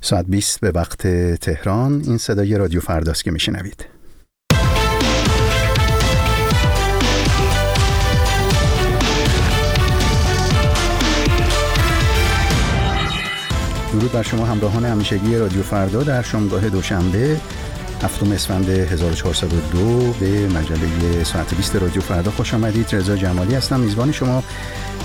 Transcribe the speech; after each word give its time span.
ساعت 0.00 0.26
20 0.26 0.60
به 0.60 0.70
وقت 0.70 1.06
تهران. 1.36 2.02
این 2.06 2.18
صدای 2.18 2.58
رادیو 2.58 2.80
فرداست 2.80 3.24
که 3.24 3.30
میشنوید. 3.30 3.86
درود 13.92 14.12
بر 14.12 14.22
شما 14.22 14.46
همراهان 14.46 14.84
همیشگی 14.84 15.36
رادیو 15.36 15.62
فردا 15.62 16.02
در 16.02 16.22
شامگاه 16.22 16.68
دوشنبه 16.68 17.40
هفتم 18.02 18.32
اسفند 18.32 18.68
1402 18.68 20.12
به 20.12 20.48
مجله 20.48 21.24
ساعت 21.24 21.54
20 21.54 21.76
رادیو 21.76 22.02
فردا. 22.02 22.30
خوش 22.30 22.54
آمدید. 22.54 22.86
رضا 22.92 23.16
جمالی 23.16 23.54
هستم. 23.54 23.80
میزبان 23.80 24.12
شما 24.12 24.44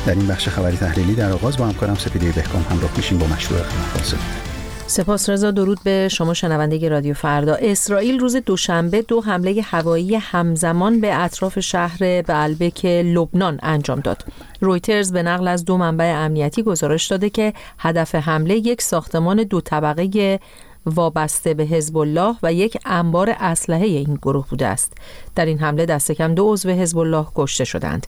در 0.05 0.13
این 0.13 0.27
بخش 0.27 0.49
خبری 0.49 0.77
تحلیلی 0.77 1.15
در 1.15 1.31
آغاز 1.31 1.57
با 1.57 1.65
همکارم 1.65 1.95
سپیده 1.95 2.31
بهکام 2.31 2.65
همراه 2.69 2.91
میشیم 2.97 3.17
با 3.17 3.27
مشروع 3.27 3.59
خبر 3.59 4.52
سپاس 4.93 5.29
رضا. 5.29 5.51
درود 5.51 5.79
به 5.83 6.07
شما 6.11 6.33
شنونده 6.33 6.89
رادیو 6.89 7.13
فردا. 7.13 7.55
اسرائیل 7.55 8.19
روز 8.19 8.35
دوشنبه 8.35 9.01
دو 9.01 9.21
حمله 9.21 9.61
هوایی 9.61 10.15
همزمان 10.15 11.01
به 11.01 11.15
اطراف 11.23 11.59
شهر 11.59 12.21
بلبک 12.21 12.85
لبنان 12.85 13.59
انجام 13.63 13.99
داد. 13.99 14.25
رویترز 14.61 15.11
به 15.13 15.23
نقل 15.23 15.47
از 15.47 15.65
دو 15.65 15.77
منبع 15.77 16.13
امنیتی 16.17 16.63
گزارش 16.63 17.07
داده 17.07 17.29
که 17.29 17.53
هدف 17.79 18.15
حمله 18.15 18.55
یک 18.55 18.81
ساختمان 18.81 19.43
دو 19.43 19.61
طبقه 19.61 20.39
وابسته 20.85 21.53
به 21.53 21.63
حزب 21.63 21.97
الله 21.97 22.35
و 22.43 22.53
یک 22.53 22.77
انبار 22.85 23.35
اسلحه 23.39 23.85
این 23.85 24.19
گروه 24.21 24.47
بوده 24.49 24.67
است. 24.67 24.93
در 25.35 25.45
این 25.45 25.59
حمله 25.59 25.85
دست 25.85 26.11
کم 26.11 26.35
دو 26.35 26.53
عضو 26.53 26.69
حزب 26.69 26.97
الله 26.97 27.25
کشته 27.35 27.63
شدند. 27.63 28.07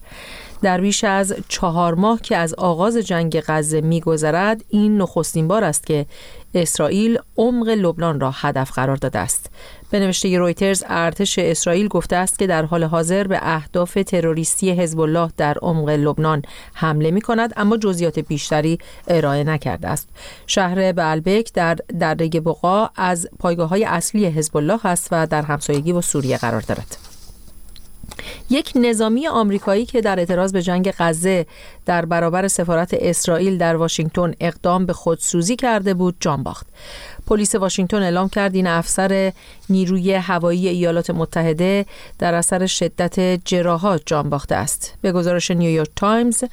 در 0.61 0.81
بیش 0.81 1.03
از 1.03 1.35
چهار 1.47 1.93
ماه 1.93 2.21
که 2.21 2.37
از 2.37 2.53
آغاز 2.53 2.97
جنگ 2.97 3.43
غزه 3.47 3.81
میگذرد 3.81 4.63
این 4.69 4.97
نخستین 4.97 5.47
بار 5.47 5.63
است 5.63 5.85
که 5.85 6.05
اسرائیل 6.53 7.17
عمق 7.37 7.69
لبنان 7.69 8.19
را 8.19 8.31
هدف 8.31 8.71
قرار 8.71 8.95
داده 8.95 9.19
است. 9.19 9.49
به 9.91 9.99
نوشته 9.99 10.37
رویترز 10.37 10.83
ارتش 10.87 11.39
اسرائیل 11.39 11.87
گفته 11.87 12.15
است 12.15 12.39
که 12.39 12.47
در 12.47 12.65
حال 12.65 12.83
حاضر 12.83 13.27
به 13.27 13.39
اهداف 13.41 13.97
تروریستی 14.07 14.71
حزب 14.71 14.99
الله 14.99 15.29
در 15.37 15.57
عمق 15.61 15.89
لبنان 15.89 16.41
حمله 16.73 17.11
می 17.11 17.21
کند 17.21 17.53
اما 17.57 17.77
جزئیات 17.77 18.19
بیشتری 18.19 18.79
ارائه 19.07 19.43
نکرده 19.43 19.87
است. 19.87 20.09
شهر 20.47 20.91
بالبک 20.91 21.53
در 21.53 21.77
دره 21.99 22.27
بقا 22.27 22.89
از 22.95 23.29
پایگاه 23.39 23.69
های 23.69 23.85
اصلی 23.85 24.25
حزب 24.25 24.57
الله 24.57 24.85
است 24.85 25.07
و 25.11 25.27
در 25.27 25.41
همسایگی 25.41 25.93
با 25.93 26.01
سوریه 26.01 26.37
قرار 26.37 26.61
دارد. 26.61 27.14
یک 28.49 28.71
نظامی 28.75 29.27
آمریکایی 29.27 29.85
که 29.85 30.01
در 30.01 30.19
اعتراض 30.19 30.53
به 30.53 30.61
جنگ 30.61 30.93
غزه 30.99 31.45
در 31.85 32.05
برابر 32.05 32.47
سفارت 32.47 32.93
اسرائیل 32.93 33.57
در 33.57 33.75
واشنگتن 33.75 34.33
اقدام 34.39 34.85
به 34.85 34.93
خودسوزی 34.93 35.55
کرده 35.55 35.93
بود 35.93 36.15
جان 36.19 36.43
باخت. 36.43 36.67
پلیس 37.27 37.55
واشنگتن 37.55 38.01
اعلام 38.01 38.29
کرد 38.29 38.55
این 38.55 38.67
افسر 38.67 39.33
نیروی 39.69 40.13
هوایی 40.13 40.67
ایالات 40.67 41.09
متحده 41.09 41.85
در 42.19 42.33
اثر 42.33 42.65
شدت 42.65 43.45
جراحات 43.45 44.01
جان 44.05 44.29
باخته 44.29 44.55
است. 44.55 44.93
به 45.01 45.11
گزارش 45.11 45.51
نیویورک 45.51 45.89
تایمز 45.95 46.43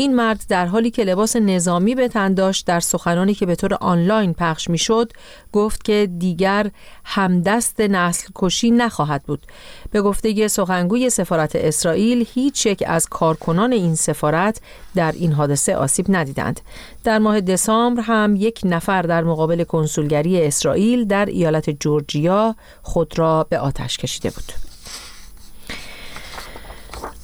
این 0.00 0.16
مرد 0.16 0.44
در 0.48 0.66
حالی 0.66 0.90
که 0.90 1.04
لباس 1.04 1.36
نظامی 1.36 1.94
به 1.94 2.08
تن 2.08 2.34
داشت 2.34 2.66
در 2.66 2.80
سخنانی 2.80 3.34
که 3.34 3.46
به 3.46 3.54
طور 3.54 3.74
آنلاین 3.74 4.34
پخش 4.34 4.70
می‌شد 4.70 5.12
گفت 5.52 5.84
که 5.84 6.08
دیگر 6.18 6.70
همدست 7.04 7.80
نسل 7.80 8.28
کشی 8.34 8.70
نخواهد 8.70 9.22
بود. 9.22 9.46
به 9.90 10.02
گفته 10.02 10.48
سخنگوی 10.48 11.10
سفارت 11.10 11.56
اسرائیل 11.56 12.26
هیچ 12.34 12.66
یک 12.66 12.84
از 12.86 13.08
کارکنان 13.08 13.72
این 13.72 13.94
سفارت 13.94 14.60
در 14.94 15.12
این 15.12 15.32
حادثه 15.32 15.76
آسیب 15.76 16.06
ندیدند. 16.08 16.60
در 17.04 17.18
ماه 17.18 17.40
دسامبر 17.40 18.02
هم 18.02 18.36
یک 18.36 18.60
نفر 18.64 19.02
در 19.02 19.24
مقابل 19.24 19.64
کنسولگری 19.64 20.42
اسرائیل 20.42 21.04
در 21.04 21.26
ایالت 21.26 21.70
جورجیا 21.70 22.56
خود 22.82 23.18
را 23.18 23.46
به 23.50 23.58
آتش 23.58 23.98
کشیده 23.98 24.30
بود. 24.30 24.69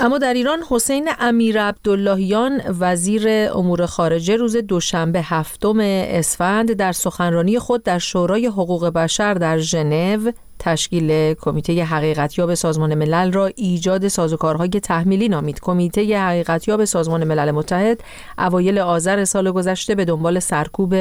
اما 0.01 0.19
در 0.19 0.35
ایران 0.35 0.59
حسین 0.71 1.09
امیر 1.19 1.63
عبداللهیان 1.63 2.61
وزیر 2.81 3.29
امور 3.29 3.87
خارجه 3.87 4.37
روز 4.37 4.57
دوشنبه 4.57 5.23
هفتم 5.23 5.77
اسفند 5.81 6.73
در 6.73 6.93
سخنرانی 6.93 7.59
خود 7.59 7.83
در 7.83 7.99
شورای 7.99 8.47
حقوق 8.47 8.87
بشر 8.87 9.35
در 9.35 9.59
ژنو 9.59 10.31
تشکیل 10.67 11.35
کمیته 11.35 11.85
حقیقتیاب 11.85 12.55
سازمان 12.55 12.95
ملل 12.95 13.33
را 13.33 13.47
ایجاد 13.47 14.09
سازوکارهای 14.09 14.69
تحمیلی 14.69 15.29
نامید. 15.29 15.61
کمیته 15.61 16.19
حقیقتیاب 16.19 16.85
سازمان 16.85 17.25
ملل 17.25 17.51
متحد 17.51 18.01
اوایل 18.39 18.79
آذر 18.79 19.25
سال 19.25 19.51
گذشته 19.51 19.95
به 19.95 20.05
دنبال 20.05 20.39
سرکوب 20.39 20.95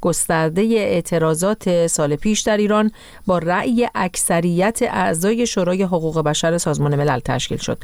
گسترده 0.00 0.62
اعتراضات 0.62 1.86
سال 1.86 2.16
پیش 2.16 2.40
در 2.40 2.56
ایران 2.56 2.90
با 3.26 3.38
رأی 3.38 3.88
اکثریت 3.94 4.78
اعضای 4.82 5.46
شورای 5.46 5.82
حقوق 5.82 6.22
بشر 6.22 6.58
سازمان 6.58 6.96
ملل 6.96 7.18
تشکیل 7.18 7.58
شد. 7.58 7.78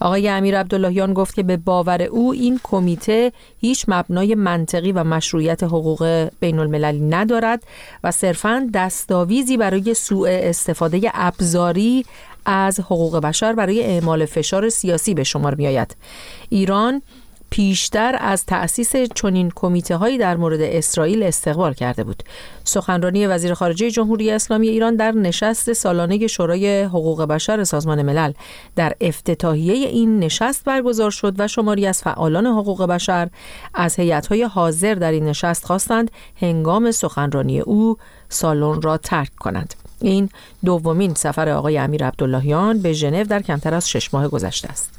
آقای 0.00 0.28
امیر 0.28 0.60
عبداللهیان 0.60 1.14
گفت 1.14 1.34
که 1.34 1.42
به 1.42 1.56
باور 1.56 2.02
او 2.02 2.32
این 2.32 2.60
کمیته 2.62 3.32
هیچ 3.60 3.84
مبنای 3.88 4.34
منطقی 4.34 4.92
و 4.92 5.04
مشروعیت 5.04 5.62
حقوق 5.62 6.28
بین 6.40 6.58
المللی 6.58 7.00
ندارد 7.00 7.62
و 8.04 8.10
صرفا 8.10 8.70
دستاویزی 8.74 9.56
برای 9.56 9.94
سوء 9.94 10.28
استفاده 10.30 10.77
ابزاری 11.14 12.04
از 12.46 12.80
حقوق 12.80 13.16
بشر 13.16 13.52
برای 13.52 13.82
اعمال 13.82 14.24
فشار 14.24 14.68
سیاسی 14.68 15.14
به 15.14 15.24
شمار 15.24 15.54
می 15.54 15.66
آید. 15.66 15.96
ایران 16.48 17.02
پیشتر 17.50 18.16
از 18.20 18.46
تأسیس 18.46 18.96
چنین 18.96 19.52
کمیته 19.54 19.96
هایی 19.96 20.18
در 20.18 20.36
مورد 20.36 20.60
اسرائیل 20.60 21.22
استقبال 21.22 21.74
کرده 21.74 22.04
بود. 22.04 22.22
سخنرانی 22.64 23.26
وزیر 23.26 23.54
خارجه 23.54 23.90
جمهوری 23.90 24.30
اسلامی 24.30 24.68
ایران 24.68 24.96
در 24.96 25.12
نشست 25.12 25.72
سالانه 25.72 26.26
شورای 26.26 26.82
حقوق 26.82 27.22
بشر 27.22 27.64
سازمان 27.64 28.02
ملل 28.02 28.32
در 28.76 28.92
افتتاحیه 29.00 29.74
این 29.74 30.18
نشست 30.18 30.64
برگزار 30.64 31.10
شد 31.10 31.34
و 31.38 31.48
شماری 31.48 31.86
از 31.86 32.02
فعالان 32.02 32.46
حقوق 32.46 32.86
بشر 32.86 33.28
از 33.74 33.96
های 34.30 34.42
حاضر 34.42 34.94
در 34.94 35.12
این 35.12 35.24
نشست 35.24 35.64
خواستند 35.64 36.10
هنگام 36.40 36.90
سخنرانی 36.90 37.60
او 37.60 37.96
سالن 38.28 38.82
را 38.82 38.96
ترک 38.96 39.34
کنند. 39.34 39.74
این 40.00 40.28
دومین 40.64 41.14
سفر 41.14 41.48
آقای 41.48 41.78
امیر 41.78 42.06
عبداللهیان 42.06 42.82
به 42.82 42.92
ژنو 42.92 43.24
در 43.24 43.42
کمتر 43.42 43.74
از 43.74 43.88
شش 43.88 44.14
ماه 44.14 44.28
گذشته 44.28 44.68
است. 44.68 44.90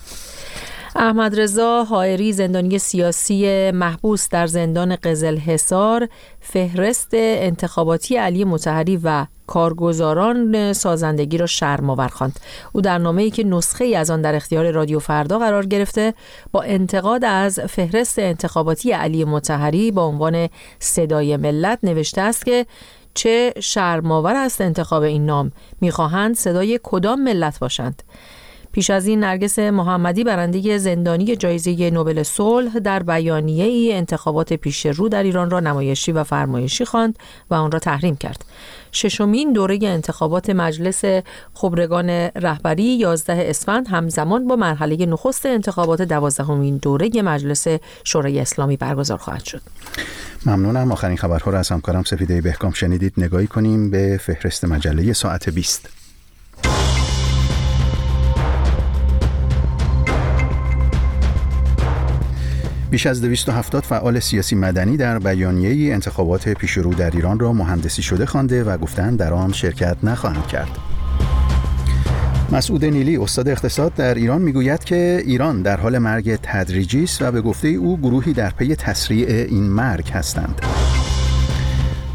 احمد 0.95 1.39
رضا 1.39 1.83
حائری 1.83 2.33
زندانی 2.33 2.79
سیاسی 2.79 3.71
محبوس 3.71 4.29
در 4.29 4.47
زندان 4.47 4.95
قزل 4.95 5.37
حصار 5.37 6.09
فهرست 6.39 7.09
انتخاباتی 7.13 8.17
علی 8.17 8.43
متحری 8.43 8.99
و 9.03 9.25
کارگزاران 9.49 10.73
سازندگی 10.73 11.37
را 11.37 11.45
شرم‌آور 11.45 12.07
خواند. 12.07 12.39
او 12.73 12.81
در 12.81 12.97
نامه‌ای 12.97 13.29
که 13.29 13.43
نسخه 13.43 13.85
ای 13.85 13.95
از 13.95 14.09
آن 14.09 14.21
در 14.21 14.35
اختیار 14.35 14.71
رادیو 14.71 14.99
فردا 14.99 15.39
قرار 15.39 15.65
گرفته 15.65 16.13
با 16.51 16.61
انتقاد 16.61 17.25
از 17.25 17.59
فهرست 17.59 18.19
انتخاباتی 18.19 18.91
علی 18.91 19.25
متحری 19.25 19.91
با 19.91 20.05
عنوان 20.05 20.49
صدای 20.79 21.37
ملت 21.37 21.79
نوشته 21.83 22.21
است 22.21 22.45
که 22.45 22.65
چه 23.13 23.53
شرماور 23.59 24.35
است 24.35 24.61
انتخاب 24.61 25.03
این 25.03 25.25
نام 25.25 25.51
می‌خواهند 25.81 26.35
صدای 26.35 26.79
کدام 26.83 27.23
ملت 27.23 27.59
باشند 27.59 28.03
پیش 28.71 28.89
از 28.89 29.07
این 29.07 29.19
نرگس 29.19 29.59
محمدی 29.59 30.23
برنده 30.23 30.77
زندانی 30.77 31.35
جایزه 31.35 31.89
نوبل 31.89 32.23
صلح 32.23 32.79
در 32.79 33.03
بیانیه 33.03 33.65
ای 33.65 33.93
انتخابات 33.93 34.53
پیش 34.53 34.85
رو 34.85 35.09
در 35.09 35.23
ایران 35.23 35.49
را 35.49 35.59
نمایشی 35.59 36.11
و 36.11 36.23
فرمایشی 36.23 36.85
خواند 36.85 37.19
و 37.49 37.55
آن 37.55 37.71
را 37.71 37.79
تحریم 37.79 38.15
کرد. 38.15 38.45
ششمین 38.91 39.53
دوره 39.53 39.79
انتخابات 39.83 40.49
مجلس 40.49 41.01
خبرگان 41.53 42.09
رهبری 42.35 42.83
11 42.83 43.49
اسفند 43.49 43.87
همزمان 43.87 44.47
با 44.47 44.55
مرحله 44.55 45.05
نخست 45.05 45.45
انتخابات 45.45 46.01
دوازدهمین 46.01 46.77
دوره 46.77 47.09
مجلس 47.21 47.67
شورای 48.03 48.39
اسلامی 48.39 48.77
برگزار 48.77 49.17
خواهد 49.17 49.43
شد. 49.43 49.61
ممنونم. 50.45 50.91
آخرین 50.91 51.17
خبرها 51.17 51.51
را 51.51 51.59
از 51.59 51.69
همکارم 51.69 52.03
سفیده 52.03 52.41
بهکام 52.41 52.71
شنیدید. 52.71 53.13
نگاهی 53.17 53.47
کنیم 53.47 53.91
به 53.91 54.19
فهرست 54.21 54.65
مجله 54.65 55.13
ساعت 55.13 55.49
20 55.49 55.98
بیش 62.91 63.05
از 63.05 63.21
270 63.21 63.83
فعال 63.83 64.19
سیاسی 64.19 64.55
مدنی 64.55 64.97
در 64.97 65.19
بیانیه 65.19 65.93
انتخابات 65.93 66.49
پیشرو 66.49 66.93
در 66.93 67.11
ایران 67.11 67.39
را 67.39 67.53
مهندسی 67.53 68.01
شده 68.01 68.25
خوانده 68.25 68.63
و 68.63 68.77
گفتند 68.77 69.19
در 69.19 69.33
آن 69.33 69.51
شرکت 69.53 69.97
نخواهند 70.03 70.47
کرد. 70.47 70.77
مسعود 72.51 72.85
نیلی 72.85 73.17
استاد 73.17 73.47
اقتصاد 73.47 73.93
در 73.93 74.13
ایران 74.13 74.41
می‌گوید 74.41 74.83
که 74.83 75.21
ایران 75.25 75.61
در 75.61 75.79
حال 75.79 75.97
مرگ 75.97 76.39
تدریجی 76.43 77.03
است 77.03 77.21
و 77.21 77.31
به 77.31 77.41
گفته 77.41 77.67
او 77.67 77.97
گروهی 77.97 78.33
در 78.33 78.49
پی 78.49 78.75
تسریع 78.75 79.27
این 79.27 79.63
مرگ 79.63 80.11
هستند. 80.11 80.61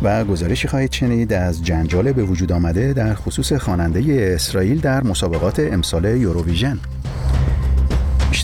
و 0.03 0.25
گزارشی 0.25 0.69
خواهید 0.69 0.93
شنید 0.93 1.33
از 1.33 1.65
جنجال 1.65 2.13
به 2.13 2.25
وجود 2.25 2.53
آمده 2.53 2.93
در 2.93 3.15
خصوص 3.15 3.53
خواننده 3.53 4.33
اسرائیل 4.35 4.81
در 4.81 5.05
مسابقات 5.05 5.61
امسال 5.61 6.05
یوروویژن. 6.05 6.79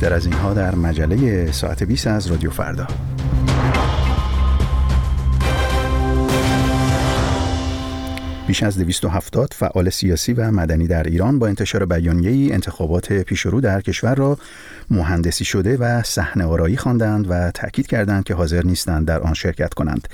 بیشتر 0.00 0.14
از 0.14 0.26
اینها 0.26 0.54
در 0.54 0.74
مجله 0.74 1.52
ساعت 1.52 1.82
20 1.82 2.06
از 2.06 2.26
رادیو 2.26 2.50
فردا. 2.50 2.86
بیش 8.46 8.62
از 8.62 8.78
270 8.78 9.54
فعال 9.54 9.90
سیاسی 9.90 10.32
و 10.32 10.50
مدنی 10.50 10.86
در 10.86 11.02
ایران 11.02 11.38
با 11.38 11.46
انتشار 11.46 11.84
بیانیه‌ای 11.86 12.52
انتخابات 12.52 13.12
پیشرو 13.12 13.60
در 13.60 13.80
کشور 13.80 14.14
را 14.14 14.38
مهندسی 14.90 15.44
شده 15.44 15.76
و 15.76 16.02
صحنه 16.02 16.44
آرایی 16.44 16.76
خواندند 16.76 17.30
و 17.30 17.50
تاکید 17.50 17.86
کردند 17.86 18.24
که 18.24 18.34
حاضر 18.34 18.62
نیستند 18.64 19.06
در 19.06 19.20
آن 19.20 19.34
شرکت 19.34 19.74
کنند. 19.74 20.08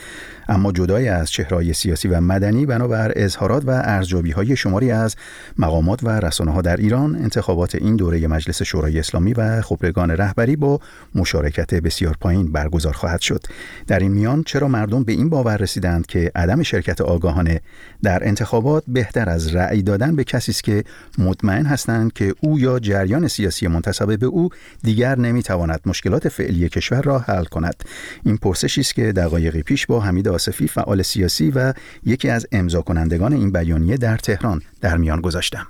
اما 0.48 0.72
جدای 0.72 1.08
از 1.08 1.30
چهرهای 1.30 1.72
سیاسی 1.72 2.08
و 2.08 2.20
مدنی 2.20 2.66
بنابر 2.66 3.12
اظهارات 3.16 3.62
و 3.66 3.70
ارزیابی 3.70 4.30
های 4.30 4.56
شماری 4.56 4.90
از 4.90 5.16
مقامات 5.58 6.02
و 6.02 6.08
رسانه 6.08 6.52
ها 6.52 6.62
در 6.62 6.76
ایران 6.76 7.16
انتخابات 7.16 7.74
این 7.74 7.96
دوره 7.96 8.26
مجلس 8.26 8.62
شورای 8.62 8.98
اسلامی 8.98 9.32
و 9.32 9.62
خبرگان 9.62 10.10
رهبری 10.10 10.56
با 10.56 10.80
مشارکت 11.14 11.74
بسیار 11.74 12.16
پایین 12.20 12.52
برگزار 12.52 12.92
خواهد 12.92 13.20
شد. 13.20 13.44
در 13.86 13.98
این 13.98 14.12
میان 14.12 14.42
چرا 14.42 14.68
مردم 14.68 15.04
به 15.04 15.12
این 15.12 15.30
باور 15.30 15.56
رسیدند 15.56 16.06
که 16.06 16.32
عدم 16.34 16.62
شرکت 16.62 17.00
آگاهانه 17.00 17.60
در 18.02 18.28
انتخابات 18.28 18.84
بهتر 18.88 19.28
از 19.28 19.54
رأی 19.54 19.82
دادن 19.82 20.16
به 20.16 20.24
کسی 20.24 20.52
است 20.52 20.64
که 20.64 20.84
مطمئن 21.18 21.66
هستند 21.66 22.12
که 22.12 22.34
او 22.40 22.58
یا 22.58 22.78
جریان 22.78 23.28
سیاسی 23.28 23.66
منتسب 23.68 24.18
به 24.18 24.26
او 24.26 24.48
دیگر 24.82 25.18
نمی‌تواند 25.18 25.80
مشکلات 25.86 26.28
فعلی 26.28 26.68
کشور 26.68 27.02
را 27.02 27.18
حل 27.18 27.44
کند؟ 27.44 27.84
این 28.24 28.36
پرسشی 28.36 28.80
است 28.80 28.94
که 28.94 29.12
دقایقی 29.12 29.62
پیش 29.62 29.86
با 29.86 30.00
حمید 30.00 30.28
آصفی 30.36 30.68
فعال 30.68 31.02
سیاسی 31.02 31.50
و 31.50 31.72
یکی 32.04 32.28
از 32.30 32.46
امضا 32.52 32.82
کنندگان 32.82 33.32
این 33.32 33.52
بیانیه 33.52 33.96
در 33.96 34.16
تهران 34.16 34.62
در 34.80 34.96
میان 34.96 35.20
گذاشتم. 35.20 35.66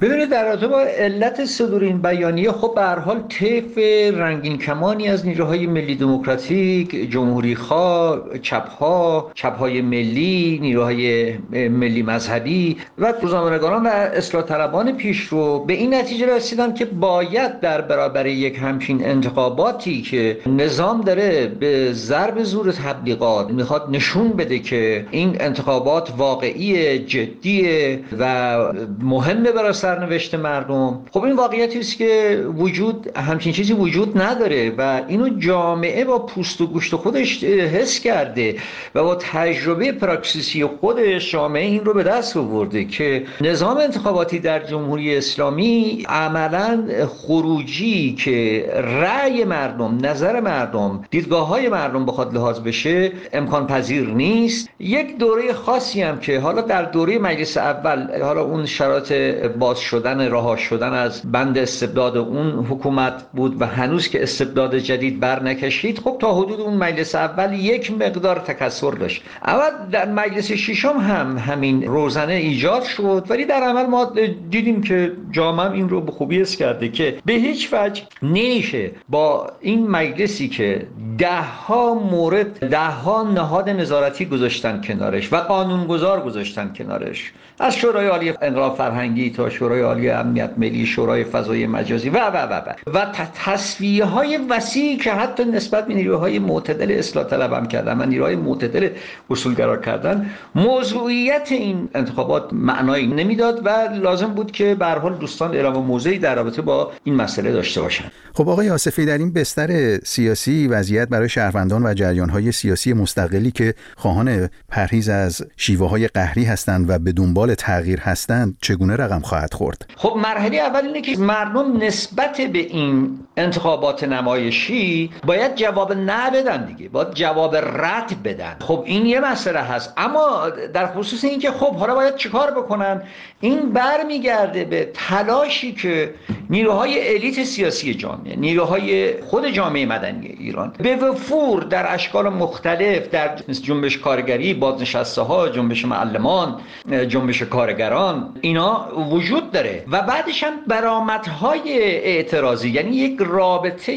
ببینید 0.00 0.30
در 0.30 0.44
رابطه 0.44 0.66
با 0.66 0.80
علت 0.80 1.44
صدور 1.44 1.84
این 1.84 2.02
بیانیه 2.02 2.52
خب 2.52 2.72
به 2.74 2.80
هر 2.80 2.98
حال 2.98 3.22
طیف 3.28 3.78
رنگین 4.18 4.58
کمانی 4.58 5.08
از 5.08 5.26
نیروهای 5.26 5.66
ملی 5.66 5.94
دموکراتیک 5.94 7.10
جمهوری 7.10 7.54
خواه 7.54 8.38
چپها 8.42 9.30
چپهای 9.34 9.80
ملی 9.80 10.58
نیروهای 10.62 11.32
ملی 11.52 12.02
مذهبی 12.02 12.76
و 12.98 13.12
روزنامه‌نگاران 13.22 13.86
و 13.86 13.88
اصلاح 13.88 14.42
طلبان 14.42 14.96
پیشرو 14.96 15.64
به 15.64 15.72
این 15.72 15.94
نتیجه 15.94 16.36
رسیدن 16.36 16.74
که 16.74 16.84
باید 16.84 17.60
در 17.60 17.80
برابر 17.80 18.26
یک 18.26 18.58
همچین 18.62 19.04
انتخاباتی 19.04 20.02
که 20.02 20.38
نظام 20.46 21.00
داره 21.00 21.46
به 21.46 21.92
ضرب 21.92 22.42
زور 22.42 22.72
تبلیغات 22.72 23.50
می‌خواد 23.50 23.88
نشون 23.90 24.28
بده 24.28 24.58
که 24.58 25.06
این 25.10 25.36
انتخابات 25.40 26.12
واقعی 26.16 26.98
جدیه 26.98 28.00
و 28.18 28.56
مهمه 29.02 29.52
برای 29.52 29.72
سرنوشت 29.88 30.34
مردم. 30.34 31.00
خب 31.12 31.22
این 31.24 31.36
واقعیتی 31.36 31.78
است 31.78 31.98
که 31.98 32.44
وجود 32.56 33.12
همچین 33.16 33.52
چیزی 33.52 33.72
وجود 33.72 34.22
نداره 34.22 34.72
و 34.78 35.02
اینو 35.08 35.28
جامعه 35.28 36.04
با 36.04 36.18
پوست 36.18 36.60
و 36.60 36.66
گوشت 36.66 36.96
خودش 36.96 37.44
حس 37.44 38.00
کرده 38.00 38.56
و 38.94 39.02
با 39.02 39.14
تجربه 39.14 39.92
پراکسیسی 39.92 40.64
خودش 40.64 41.32
جامعه 41.32 41.64
این 41.64 41.84
رو 41.84 41.94
به 41.94 42.02
دست 42.02 42.36
آورده 42.36 42.84
که 42.84 43.24
نظام 43.40 43.76
انتخاباتی 43.76 44.38
در 44.38 44.66
جمهوری 44.66 45.16
اسلامی 45.16 46.04
عملا 46.08 46.84
خروجی 47.06 48.14
که 48.14 48.66
رأی 49.00 49.44
مردم 49.44 49.98
نظر 50.02 50.40
مردم 50.40 51.04
دیدگاه 51.10 51.46
های 51.46 51.68
مردم 51.68 52.06
بخواد 52.06 52.34
لحاظ 52.34 52.60
بشه 52.60 53.12
امکان 53.32 53.66
پذیر 53.66 54.06
نیست. 54.08 54.68
یک 54.80 55.18
دوره 55.18 55.52
خاصی 55.52 56.02
هم 56.02 56.20
که 56.20 56.40
حالا 56.40 56.62
در 56.62 56.82
دوره 56.82 57.18
مجلس 57.18 57.56
اول 57.56 58.22
حالا 58.22 58.42
اون 58.42 58.66
شرایط 58.66 59.12
باز 59.58 59.77
شدن 59.80 60.20
رها 60.20 60.56
شدن 60.56 60.92
از 60.92 61.32
بند 61.32 61.58
استبداد 61.58 62.16
اون 62.16 62.66
حکومت 62.66 63.24
بود 63.32 63.60
و 63.62 63.66
هنوز 63.66 64.08
که 64.08 64.22
استبداد 64.22 64.78
جدید 64.78 65.20
بر 65.20 65.42
نکشید 65.42 65.98
خب 65.98 66.16
تا 66.20 66.34
حدود 66.34 66.60
اون 66.60 66.74
مجلس 66.74 67.14
اول 67.14 67.52
یک 67.52 67.92
مقدار 67.92 68.38
تکسر 68.38 68.90
داشت. 68.90 69.22
اول 69.44 69.70
در 69.90 70.08
مجلس 70.08 70.52
ششم 70.52 70.96
هم 70.98 71.38
همین 71.38 71.82
روزنه 71.82 72.32
ایجاد 72.32 72.82
شد 72.82 73.26
ولی 73.28 73.44
در 73.44 73.62
عمل 73.62 73.86
ما 73.86 74.12
دیدیم 74.50 74.82
که 74.82 75.12
جامعه 75.30 75.70
این 75.70 75.88
رو 75.88 76.00
به 76.00 76.12
خوبی 76.12 76.40
اس 76.42 76.56
کرده 76.56 76.88
که 76.88 77.18
به 77.24 77.32
هیچ 77.32 77.68
وجه 77.72 78.02
نمیشه 78.22 78.90
با 79.08 79.50
این 79.60 79.86
مجلسی 79.88 80.48
که 80.48 80.86
ده 81.18 81.42
ها 81.42 81.94
مورد 81.94 82.68
ده 82.68 82.78
ها 82.78 83.22
نهاد 83.22 83.68
نظارتی 83.68 84.24
گذاشتن 84.24 84.80
کنارش 84.80 85.32
و 85.32 85.36
قانونگذار 85.36 86.20
گذاشتن 86.20 86.72
کنارش. 86.76 87.32
از 87.60 87.76
شورای 87.76 88.06
عالی 88.06 88.34
انقلاب 88.42 88.76
فرهنگی 88.76 89.30
تا 89.30 89.50
شورای 89.50 89.67
عالی 89.76 90.10
امنیت 90.10 90.50
ملی 90.56 90.86
شورای 90.86 91.24
فضای 91.24 91.66
مجازی 91.66 92.08
و 92.08 92.18
و 92.18 92.36
و 92.36 92.52
و. 92.52 92.74
و 92.94 93.06
تصویه 93.44 94.04
های 94.04 94.38
وسیعی 94.50 94.96
که 94.96 95.12
حتی 95.12 95.44
نسبت 95.44 95.86
به 95.86 95.94
نیروهای 95.94 96.38
معتدل 96.38 96.98
اصلاح 96.98 97.24
طلب 97.24 97.52
هم 97.52 97.68
کردن 97.68 98.00
و 98.00 98.06
نیروهای 98.06 98.36
معتدل 98.36 98.88
اصولگرا 99.30 99.76
کردن 99.76 100.30
موضوعیت 100.54 101.48
این 101.50 101.88
انتخابات 101.94 102.52
معنایی 102.52 103.06
نمی‌داد 103.06 103.66
و 103.66 103.68
لازم 104.02 104.26
بود 104.26 104.52
که 104.52 104.74
به 104.74 104.86
حال 104.86 105.14
دوستان 105.14 105.54
اعلام 105.54 105.84
موضعی 105.86 106.18
در 106.18 106.34
رابطه 106.34 106.62
با 106.62 106.92
این 107.04 107.14
مسئله 107.14 107.52
داشته 107.52 107.80
باشند 107.80 108.12
خب 108.34 108.48
آقای 108.48 108.70
آصفی 108.70 109.06
در 109.06 109.18
این 109.18 109.32
بستر 109.32 109.98
سیاسی 109.98 110.66
وضعیت 110.66 111.08
برای 111.08 111.28
شهروندان 111.28 111.86
و 111.86 111.94
جریانهای 111.94 112.52
سیاسی 112.52 112.92
مستقلی 112.92 113.50
که 113.50 113.74
خواهان 113.96 114.48
پرهیز 114.68 115.08
از 115.08 115.42
شیوه 115.56 115.88
های 115.88 116.08
قهری 116.08 116.44
هستند 116.44 116.90
و 116.90 116.98
به 116.98 117.12
دنبال 117.12 117.54
تغییر 117.54 118.00
هستند 118.00 118.56
چگونه 118.60 118.96
رقم 118.96 119.20
خواهد 119.20 119.54
خورد 119.58 119.86
خب 119.96 120.14
مرحله 120.16 120.56
اول 120.56 120.86
اینه 120.86 121.00
که 121.00 121.18
مردم 121.18 121.82
نسبت 121.82 122.40
به 122.40 122.58
این 122.58 123.18
انتخابات 123.36 124.04
نمایشی 124.04 125.10
باید 125.26 125.54
جواب 125.54 125.92
نه 125.92 126.30
بدن 126.30 126.64
دیگه 126.64 126.88
باید 126.88 127.14
جواب 127.14 127.56
رد 127.56 128.22
بدن. 128.24 128.56
خب 128.60 128.82
این 128.86 129.06
یه 129.06 129.20
مسئله 129.20 129.58
هست. 129.58 129.92
اما 129.96 130.50
در 130.74 130.86
خصوص 130.86 131.24
اینکه 131.24 131.50
خب 131.50 131.74
حالا 131.74 131.94
باید 131.94 132.16
چیکار 132.16 132.50
بکنن؟ 132.50 133.02
این 133.40 133.72
برمیگرده 133.72 134.64
به 134.64 134.90
تلاشی 134.94 135.72
که 135.72 136.14
نیروهای 136.50 137.14
الیت 137.14 137.44
سیاسی 137.44 137.94
جامعه 137.94 138.36
نیروهای 138.36 139.22
خود 139.22 139.48
جامعه 139.48 139.86
مدنی 139.86 140.26
ایران 140.26 140.72
به 140.78 140.96
وفور 140.96 141.62
در 141.62 141.94
اشکال 141.94 142.28
مختلف 142.28 143.08
در 143.08 143.36
جنبش 143.62 143.98
کارگری 143.98 144.54
بازنشسته 144.54 145.22
ها 145.22 145.48
جنبش 145.48 145.84
معلمان 145.84 146.60
جنبش 147.08 147.42
کارگران 147.42 148.34
اینا 148.40 148.88
وجود 149.10 149.47
داره 149.50 149.84
و 149.90 150.02
بعدش 150.02 150.42
هم 150.42 150.52
برآمدهای 150.66 151.82
اعتراضی 151.82 152.68
یعنی 152.68 152.96
یک 152.96 153.18
رابطه 153.20 153.92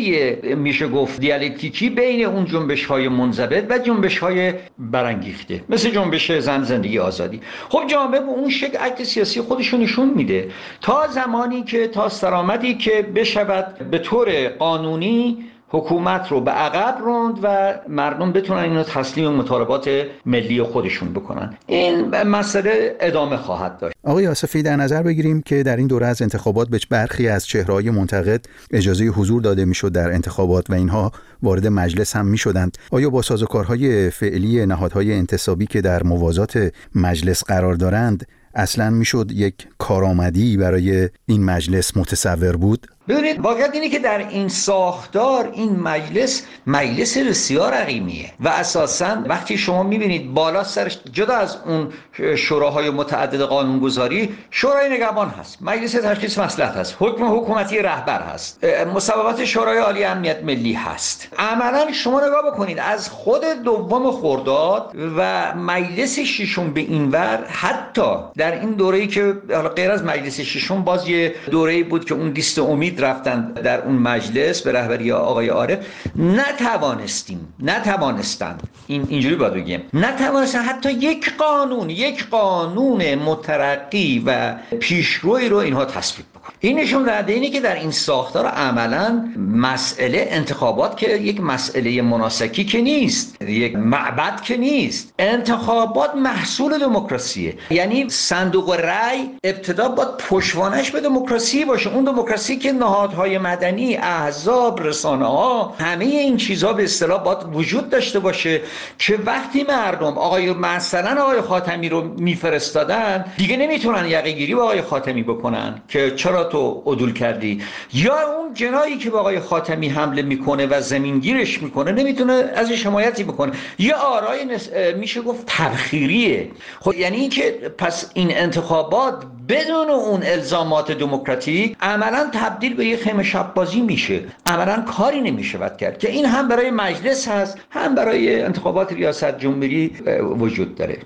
میشه 0.56 0.88
گفت 0.88 1.20
دیالکتیکی 1.20 1.90
بین 1.90 2.26
اون 2.26 2.46
جنبش 2.46 2.86
های 2.86 3.08
منضبط 3.08 3.66
و 3.70 3.78
جنبش 3.78 4.18
های 4.20 4.54
برانگیخته 4.80 5.64
مثل 5.70 5.90
جنبش 5.90 6.32
زن 6.32 6.64
زندگی 6.64 7.00
آزادی. 7.00 7.42
خب 7.70 7.88
جامعه 7.88 8.20
به 8.20 8.28
اون 8.30 8.50
شکل 8.50 8.78
عکس 8.78 9.02
سیاسی 9.02 9.42
خودشون 9.42 9.80
نشون 9.80 10.10
میده. 10.10 10.50
تا 10.82 11.08
زمانی 11.08 11.64
که 11.64 11.88
تا 11.88 12.10
سرآمدی 12.10 12.74
که 12.74 13.02
بشود 13.02 13.90
به 13.92 13.98
طور 13.98 14.48
قانونی 14.48 15.51
حکومت 15.72 16.28
رو 16.32 16.42
به 16.42 16.52
عقب 16.52 16.98
روند 17.02 17.40
و 17.44 17.74
مردم 17.90 18.32
بتونن 18.32 18.60
اینو 18.60 18.84
تسلیم 18.84 19.32
مطالبات 19.32 19.90
ملی 20.26 20.64
خودشون 20.64 21.14
بکنن. 21.14 21.54
این 21.68 22.24
مسئله 22.24 22.98
ادامه 23.00 23.38
خواهد 23.38 23.78
داشت. 23.78 23.96
آقای 24.04 24.28
آصفی 24.28 24.64
در 24.64 24.76
نظر 24.76 25.04
بگیریم 25.04 25.42
که 25.42 25.64
در 25.64 25.78
این 25.78 25.88
دوره 25.88 26.06
از 26.08 26.22
انتخابات 26.22 26.70
به 26.70 26.80
برخی 26.90 27.28
از 27.28 27.46
چهرهای 27.46 27.90
منتقد 27.90 28.46
اجازه 28.72 29.06
حضور 29.06 29.42
داده 29.42 29.66
می‌شد 29.66 29.92
در 29.92 30.12
انتخابات 30.12 30.70
و 30.70 30.74
اینها 30.74 31.12
وارد 31.44 31.68
مجلس 31.68 32.16
هم 32.16 32.26
می‌شدند. 32.26 32.78
آیا 32.92 33.10
با 33.10 33.22
سازوکارهای 33.22 34.10
فعلی 34.10 34.66
نهادهای 34.66 35.14
انتصابی 35.14 35.66
که 35.66 35.82
در 35.82 36.04
موازات 36.04 36.74
مجلس 36.96 37.44
قرار 37.44 37.74
دارند 37.74 38.28
اصلا 38.56 38.90
می‌شد 38.90 39.32
یک 39.32 39.68
کارآمدی 39.78 40.58
برای 40.58 41.10
این 41.26 41.44
مجلس 41.44 41.98
متصور 41.98 42.56
بود؟ 42.58 42.88
ببینید 43.08 43.40
واقعیت 43.40 43.70
اینه 43.74 43.90
که 43.90 44.00
در 44.00 44.18
این 44.18 44.48
ساختار 44.48 45.52
این 45.54 45.80
مجلس 45.80 46.44
مجلس 46.68 47.18
بسیار 47.18 47.74
عقیمیه 47.74 48.32
و 48.40 48.48
اساسا 48.48 49.24
وقتی 49.28 49.58
شما 49.58 49.84
می‌بینید 49.84 50.34
بالا 50.34 50.64
سرش 50.64 51.00
جدا 51.14 51.34
از 51.34 51.58
اون 51.66 51.94
شوراهای 52.36 52.90
متعدد 52.90 53.42
قانونگذاری 53.42 54.36
شورای 54.52 54.90
نگهبان 54.90 55.30
هست 55.30 55.58
مجلس 55.62 55.92
تشخیص 55.92 56.38
مصلحت 56.38 56.76
هست 56.76 56.96
حکم 57.00 57.38
حکومتی 57.38 57.80
رهبر 57.80 58.22
هست 58.22 58.64
مصوبات 58.96 59.46
شورای 59.46 59.78
عالی 59.78 60.04
امنیت 60.04 60.44
ملی 60.44 60.74
هست. 60.74 61.28
عملا 61.40 61.92
شما 61.92 62.22
نگاه 62.28 62.52
بکنید 62.52 62.80
از 62.80 63.10
خود 63.10 63.42
دوم 63.64 64.12
خرداد 64.12 64.92
و 65.18 65.54
مجلس 65.56 66.20
ششم 66.20 66.74
به 66.74 66.82
اینور 66.82 67.46
حتی 67.48 68.16
در 68.38 68.60
این 68.60 68.72
دوره‌ای 68.72 69.08
که 69.08 69.34
غیر 69.76 69.92
از 69.92 70.04
مجلس 70.04 70.40
ششم 70.40 70.84
باز 70.84 71.08
یه 71.08 71.36
دوره‌ای 71.52 71.84
بود 71.84 72.06
که 72.06 72.14
اون 72.14 72.30
لیست 72.30 72.60
امید 72.60 72.91
رفتن 73.00 73.52
در 73.52 73.82
اون 73.82 73.96
مجلس 73.96 74.62
به 74.62 74.72
رهبری 74.72 75.12
آقای 75.12 75.48
عارف 75.50 75.80
نتوانستیم 76.16 77.54
نتوانستند. 77.60 78.64
این 78.88 79.06
اینجوری 79.10 79.36
باید 79.36 79.54
بگیم. 79.54 79.82
نتوانستن 79.94 80.62
حتی 80.62 80.92
یک 80.92 81.38
قانون 81.38 81.90
یک 81.90 82.30
قانون 82.30 83.16
مترقی 83.16 84.24
و 84.26 84.56
پیشروی 84.80 85.50
رو 85.50 85.58
اینها 85.58 85.86
تصویب 85.86 86.31
این 86.64 86.80
نشون 86.80 87.04
دهنده 87.04 87.34
اینه 87.34 87.50
که 87.50 87.60
در 87.60 87.76
این 87.76 87.92
ساختار 87.92 88.46
عملا 88.46 89.34
مسئله 89.38 90.28
انتخابات 90.30 90.98
که 90.98 91.16
یک 91.16 91.42
مسئله 91.42 92.02
مناسکی 92.02 92.64
که 92.64 92.82
نیست 92.82 93.42
یک 93.42 93.76
معبد 93.76 94.42
که 94.42 94.58
نیست. 94.58 95.14
انتخابات 95.20 96.16
محصول 96.16 96.78
دموکراسیه. 96.80 97.54
یعنی 97.70 98.10
صندوق 98.10 98.72
رأی 98.72 99.30
ابتدا 99.44 99.90
با 99.90 100.06
پشوانش 100.30 100.92
به 100.92 101.02
دموکراسی 101.02 101.66
باشه. 101.66 101.94
اون 101.94 102.04
دموکراسی 102.04 102.58
که 102.58 102.72
نهادهای 102.72 103.38
مدنی 103.38 103.96
احزاب 103.96 104.84
رسانه 104.84 105.26
ها 105.26 105.76
همه 105.80 106.06
این 106.06 106.38
چیزها 106.38 106.74
به 106.74 106.84
اصطلاح 106.84 107.24
باید 107.24 107.38
وجود 107.54 107.90
داشته 107.90 108.20
باشه 108.20 108.62
که 108.98 109.20
وقتی 109.26 109.64
مردم 109.64 110.18
آقای 110.18 110.54
مثلا 110.54 111.24
آقای 111.24 111.42
خاتمی 111.42 111.90
رو 111.90 112.02
میفرستادن 112.02 113.26
دیگه 113.38 113.58
نمی‌تونن 113.58 114.06
یقه 114.08 114.32
گیری 114.32 114.56
با 114.56 114.64
آقای 114.64 114.82
خاتمی 114.82 115.24
بکنن 115.24 115.82
که 115.88 116.12
چرا 116.16 116.51
تو 116.52 116.84
عدول 116.86 117.14
کردی؟ 117.14 117.62
یا 117.94 118.38
اون 118.38 118.54
جنایی 118.54 118.98
که 118.98 119.10
به 119.10 119.18
آقای 119.18 119.40
خاتمی 119.40 119.90
حمله 119.90 120.22
می‌کنه 120.22 120.66
و 120.66 120.82
زمینگیرش 120.82 121.62
می‌کنه 121.62 121.92
نمی‌تونه 121.92 122.34
ازش 122.34 122.86
حمایتی 122.86 123.24
بکنه. 123.24 123.52
یه 123.80 123.94
آرای 123.94 124.60
میشه 124.96 125.22
گفت 125.22 125.44
تبخیریه. 125.48 126.52
خب 126.80 126.94
یعنی 126.94 127.18
اینکه 127.18 127.52
پس 127.78 128.12
این 128.14 128.38
انتخابات 128.38 129.24
بدون 129.50 129.90
اون 129.90 130.24
الزامات 130.24 130.92
دموکراتیک 130.92 131.76
عملا 131.82 132.30
تبدیل 132.34 132.74
به 132.74 132.86
یه 132.86 132.98
خیمه 132.98 133.24
شب 133.24 133.54
بازی 133.54 133.82
میشه. 133.82 134.20
عملا 134.46 134.82
کاری 134.98 135.22
نمی‌شود 135.22 135.78
کرد 135.78 135.98
که 135.98 136.12
این 136.12 136.26
هم 136.26 136.48
برای 136.48 136.72
مجلس 136.72 137.28
هست 137.28 137.58
هم 137.70 137.96
برای 137.96 138.42
انتخابات 138.42 138.94
ریاست 138.94 139.38
جمهوری 139.38 139.92
وجود 140.40 140.76
داره. 140.76 140.98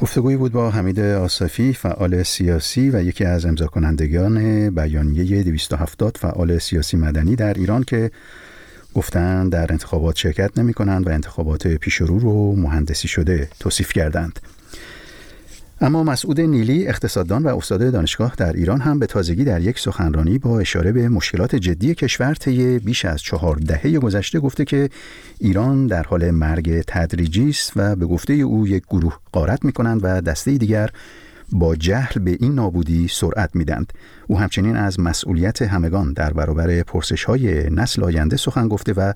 گفتگویی 0.00 0.36
بود 0.36 0.52
با 0.52 0.70
حمید 0.70 1.00
آصفی 1.00 1.72
فعال 1.72 2.22
سیاسی 2.22 2.90
و 2.90 3.02
یکی 3.02 3.24
از 3.24 3.46
امضا 3.46 3.66
کنندگان 3.66 4.70
بیانیه 4.70 5.42
270 5.42 6.16
فعال 6.16 6.58
سیاسی 6.58 6.96
مدنی 6.96 7.36
در 7.36 7.54
ایران 7.54 7.84
که 7.84 8.10
گفتند 8.94 9.52
در 9.52 9.72
انتخابات 9.72 10.16
شرکت 10.16 10.58
نمی 10.58 10.74
کنند 10.74 11.06
و 11.06 11.10
انتخابات 11.10 11.66
پیش 11.66 11.94
رو 11.94 12.18
رو 12.18 12.56
مهندسی 12.56 13.08
شده 13.08 13.48
توصیف 13.60 13.92
کردند. 13.92 14.40
اما 15.82 16.04
مسعود 16.04 16.40
نیلی 16.40 16.86
اقتصاددان 16.86 17.42
و 17.42 17.56
استاد 17.56 17.92
دانشگاه 17.92 18.34
در 18.36 18.52
ایران 18.52 18.80
هم 18.80 18.98
به 18.98 19.06
تازگی 19.06 19.44
در 19.44 19.60
یک 19.60 19.78
سخنرانی 19.78 20.38
با 20.38 20.60
اشاره 20.60 20.92
به 20.92 21.08
مشکلات 21.08 21.56
جدی 21.56 21.94
کشور 21.94 22.34
طی 22.34 22.78
بیش 22.78 23.04
از 23.04 23.22
چهار 23.22 23.56
دهه 23.56 23.98
گذشته 23.98 24.40
گفته 24.40 24.64
که 24.64 24.90
ایران 25.38 25.86
در 25.86 26.02
حال 26.02 26.30
مرگ 26.30 26.80
تدریجی 26.86 27.48
است 27.48 27.72
و 27.76 27.96
به 27.96 28.06
گفته 28.06 28.32
او 28.32 28.68
یک 28.68 28.82
گروه 28.90 29.16
قارت 29.32 29.64
می 29.64 29.72
کنند 29.72 30.00
و 30.02 30.20
دسته 30.20 30.58
دیگر 30.58 30.90
با 31.52 31.76
جهل 31.76 32.20
به 32.20 32.36
این 32.40 32.54
نابودی 32.54 33.08
سرعت 33.08 33.50
میدند 33.54 33.92
او 34.26 34.38
همچنین 34.38 34.76
از 34.76 35.00
مسئولیت 35.00 35.62
همگان 35.62 36.12
در 36.12 36.32
برابر 36.32 36.82
پرسش 36.82 37.24
های 37.24 37.70
نسل 37.70 38.04
آینده 38.04 38.36
سخن 38.36 38.68
گفته 38.68 38.92
و 38.92 39.12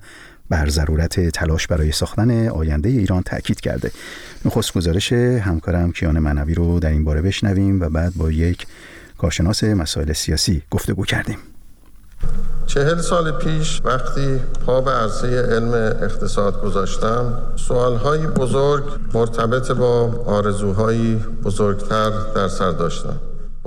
بر 0.49 0.69
ضرورت 0.69 1.29
تلاش 1.29 1.67
برای 1.67 1.91
ساختن 1.91 2.47
آینده 2.47 2.89
ایران 2.89 3.23
تاکید 3.23 3.59
کرده. 3.59 3.91
نخست 4.45 4.73
گزارش 4.73 5.13
همکارم 5.13 5.91
کیان 5.91 6.19
منوی 6.19 6.53
رو 6.53 6.79
در 6.79 6.89
این 6.89 7.03
باره 7.03 7.21
بشنویم 7.21 7.81
و 7.81 7.89
بعد 7.89 8.13
با 8.15 8.31
یک 8.31 8.65
کارشناس 9.17 9.63
مسائل 9.63 10.13
سیاسی 10.13 10.61
گفتگو 10.71 11.05
کردیم. 11.05 11.37
چهل 12.65 12.97
سال 12.97 13.31
پیش 13.31 13.81
وقتی 13.85 14.39
پا 14.65 14.81
به 14.81 14.91
عرصه 14.91 15.27
علم 15.27 15.73
اقتصاد 16.03 16.61
گذاشتم 16.61 17.41
سوالهای 17.55 18.27
بزرگ 18.27 18.83
مرتبط 19.13 19.71
با 19.71 20.23
آرزوهایی 20.25 21.15
بزرگتر 21.43 22.09
در 22.35 22.47
سر 22.47 22.71
داشتم. 22.71 23.19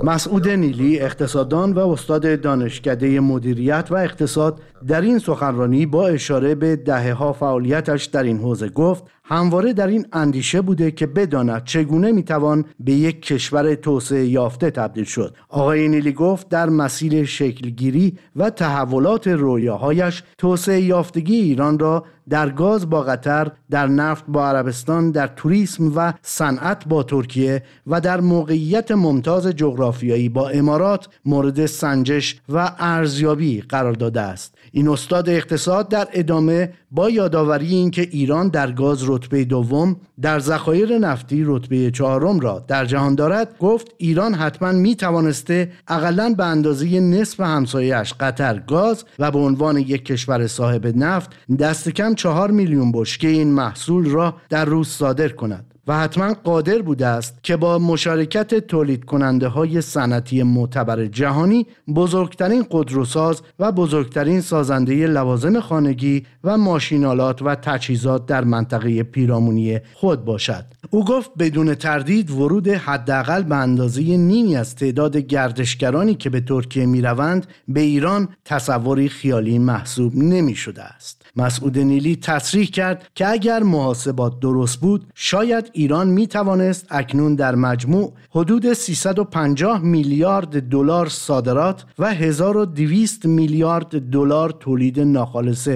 مسعود 0.03 0.47
نیلی 0.47 0.99
اقتصاددان 0.99 1.73
و 1.73 1.79
استاد 1.79 2.41
دانشکده 2.41 3.19
مدیریت 3.19 3.87
و 3.89 3.95
اقتصاد 3.95 4.59
در 4.87 5.01
این 5.01 5.19
سخنرانی 5.19 5.85
با 5.85 6.07
اشاره 6.07 6.55
به 6.55 6.75
دهه 6.75 7.13
ها 7.13 7.33
فعالیتش 7.33 8.05
در 8.05 8.23
این 8.23 8.37
حوزه 8.37 8.69
گفت 8.69 9.03
همواره 9.23 9.73
در 9.73 9.87
این 9.87 10.05
اندیشه 10.13 10.61
بوده 10.61 10.91
که 10.91 11.07
بداند 11.07 11.63
چگونه 11.63 12.11
می‌توان 12.11 12.65
به 12.79 12.91
یک 12.91 13.21
کشور 13.21 13.75
توسعه 13.75 14.25
یافته 14.25 14.71
تبدیل 14.71 15.03
شد 15.03 15.35
آقای 15.49 15.87
نیلی 15.87 16.11
گفت 16.11 16.49
در 16.49 16.69
مسیر 16.69 17.25
شکلگیری 17.25 18.17
و 18.35 18.49
تحولات 18.49 19.27
رویاهایش 19.27 20.23
توسعه 20.37 20.81
یافتگی 20.81 21.35
ایران 21.35 21.79
را 21.79 22.05
در 22.29 22.49
گاز 22.49 22.89
با 22.89 23.01
قطر، 23.01 23.51
در 23.69 23.87
نفت 23.87 24.23
با 24.27 24.47
عربستان، 24.47 25.11
در 25.11 25.27
توریسم 25.27 25.91
و 25.95 26.13
صنعت 26.21 26.87
با 26.87 27.03
ترکیه 27.03 27.63
و 27.87 28.01
در 28.01 28.21
موقعیت 28.21 28.91
ممتاز 28.91 29.47
جغرافیایی 29.47 30.29
با 30.29 30.49
امارات 30.49 31.07
مورد 31.25 31.65
سنجش 31.65 32.41
و 32.49 32.71
ارزیابی 32.79 33.61
قرار 33.61 33.93
داده 33.93 34.21
است. 34.21 34.55
این 34.71 34.87
استاد 34.87 35.29
اقتصاد 35.29 35.89
در 35.89 36.07
ادامه 36.13 36.73
با 36.91 37.09
یادآوری 37.09 37.67
اینکه 37.67 38.01
ایران 38.01 38.47
در 38.49 38.71
گاز 38.71 39.09
رتبه 39.09 39.45
دوم 39.45 39.95
در 40.21 40.39
ذخایر 40.39 40.97
نفتی 40.97 41.43
رتبه 41.45 41.91
چهارم 41.91 42.39
را 42.39 42.65
در 42.67 42.85
جهان 42.85 43.15
دارد 43.15 43.57
گفت 43.59 43.87
ایران 43.97 44.33
حتما 44.33 44.71
می 44.71 44.95
توانسته 44.95 45.71
اقلا 45.87 46.33
به 46.37 46.45
اندازه 46.45 46.99
نصف 46.99 47.39
همسایهاش 47.39 48.13
قطر 48.13 48.59
گاز 48.59 49.05
و 49.19 49.31
به 49.31 49.39
عنوان 49.39 49.77
یک 49.77 50.05
کشور 50.05 50.47
صاحب 50.47 50.97
نفت 50.97 51.29
دست 51.59 51.89
کم 51.89 52.15
چهار 52.15 52.51
میلیون 52.51 52.91
بشکه 52.91 53.27
این 53.27 53.51
محصول 53.51 54.09
را 54.09 54.35
در 54.49 54.65
روز 54.65 54.87
صادر 54.87 55.29
کند. 55.29 55.68
و 55.89 55.93
حتما 55.93 56.33
قادر 56.43 56.81
بوده 56.81 57.07
است 57.07 57.43
که 57.43 57.57
با 57.57 57.79
مشارکت 57.79 58.53
تولید 58.53 59.05
کننده 59.05 59.47
های 59.47 59.81
صنعتی 59.81 60.43
معتبر 60.43 61.05
جهانی 61.05 61.67
بزرگترین 61.95 62.65
قدروساز 62.71 63.41
و 63.59 63.71
بزرگترین 63.71 64.41
سازنده 64.41 65.07
لوازم 65.07 65.59
خانگی 65.59 66.25
و 66.43 66.57
ماشینالات 66.57 67.41
و 67.41 67.55
تجهیزات 67.55 68.25
در 68.25 68.43
منطقه 68.43 69.03
پیرامونی 69.03 69.79
خود 69.93 70.25
باشد. 70.25 70.65
او 70.89 71.05
گفت 71.05 71.31
بدون 71.39 71.75
تردید 71.75 72.31
ورود 72.31 72.67
حداقل 72.67 73.43
به 73.43 73.55
اندازه 73.55 74.01
نیمی 74.01 74.55
از 74.55 74.75
تعداد 74.75 75.17
گردشگرانی 75.17 76.15
که 76.15 76.29
به 76.29 76.41
ترکیه 76.41 76.85
می 76.85 77.01
روند 77.01 77.47
به 77.67 77.79
ایران 77.79 78.29
تصوری 78.45 79.09
خیالی 79.09 79.59
محسوب 79.59 80.15
نمی 80.15 80.55
شده 80.55 80.83
است. 80.83 81.19
مسعود 81.35 81.79
نیلی 81.79 82.15
تصریح 82.15 82.65
کرد 82.65 83.07
که 83.15 83.27
اگر 83.27 83.63
محاسبات 83.63 84.39
درست 84.39 84.79
بود 84.79 85.05
شاید 85.15 85.71
ایران 85.79 86.07
می 86.07 86.27
توانست 86.27 86.85
اکنون 86.89 87.35
در 87.35 87.55
مجموع 87.55 88.13
حدود 88.29 88.73
350 88.73 89.81
میلیارد 89.81 90.69
دلار 90.69 91.09
صادرات 91.09 91.85
و 91.99 92.13
1200 92.13 93.25
میلیارد 93.25 94.09
دلار 94.09 94.51
تولید 94.59 94.99
ناخالص 94.99 95.69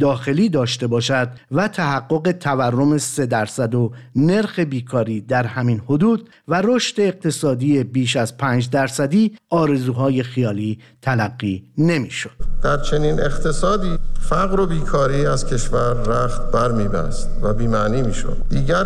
داخلی 0.00 0.48
داشته 0.48 0.86
باشد 0.86 1.28
و 1.50 1.68
تحقق 1.68 2.32
تورم 2.32 2.98
3 2.98 3.26
درصد 3.26 3.74
و 3.74 3.92
نرخ 4.16 4.58
بیکاری 4.58 5.20
در 5.20 5.46
همین 5.46 5.82
حدود 5.86 6.30
و 6.48 6.62
رشد 6.64 7.00
اقتصادی 7.00 7.84
بیش 7.84 8.16
از 8.16 8.36
5 8.36 8.70
درصدی 8.70 9.36
آرزوهای 9.50 10.22
خیالی 10.22 10.78
تلقی 11.02 11.64
نمی‌شد. 11.78 12.30
در 12.62 12.76
چنین 12.76 13.20
اقتصادی 13.20 13.98
فقر 14.20 14.60
و 14.60 14.66
بیکاری 14.66 15.26
از 15.26 15.46
کشور 15.46 15.92
رخت 15.92 16.52
بر 16.52 16.72
میبست 16.72 17.30
و 17.42 17.54
بیمعنی 17.54 18.02
می‌شد 18.02 18.36
دیگر 18.50 18.84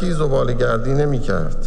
کودکی 0.00 0.12
زبالگردی 0.12 0.94
نمی‌کرد. 0.94 1.66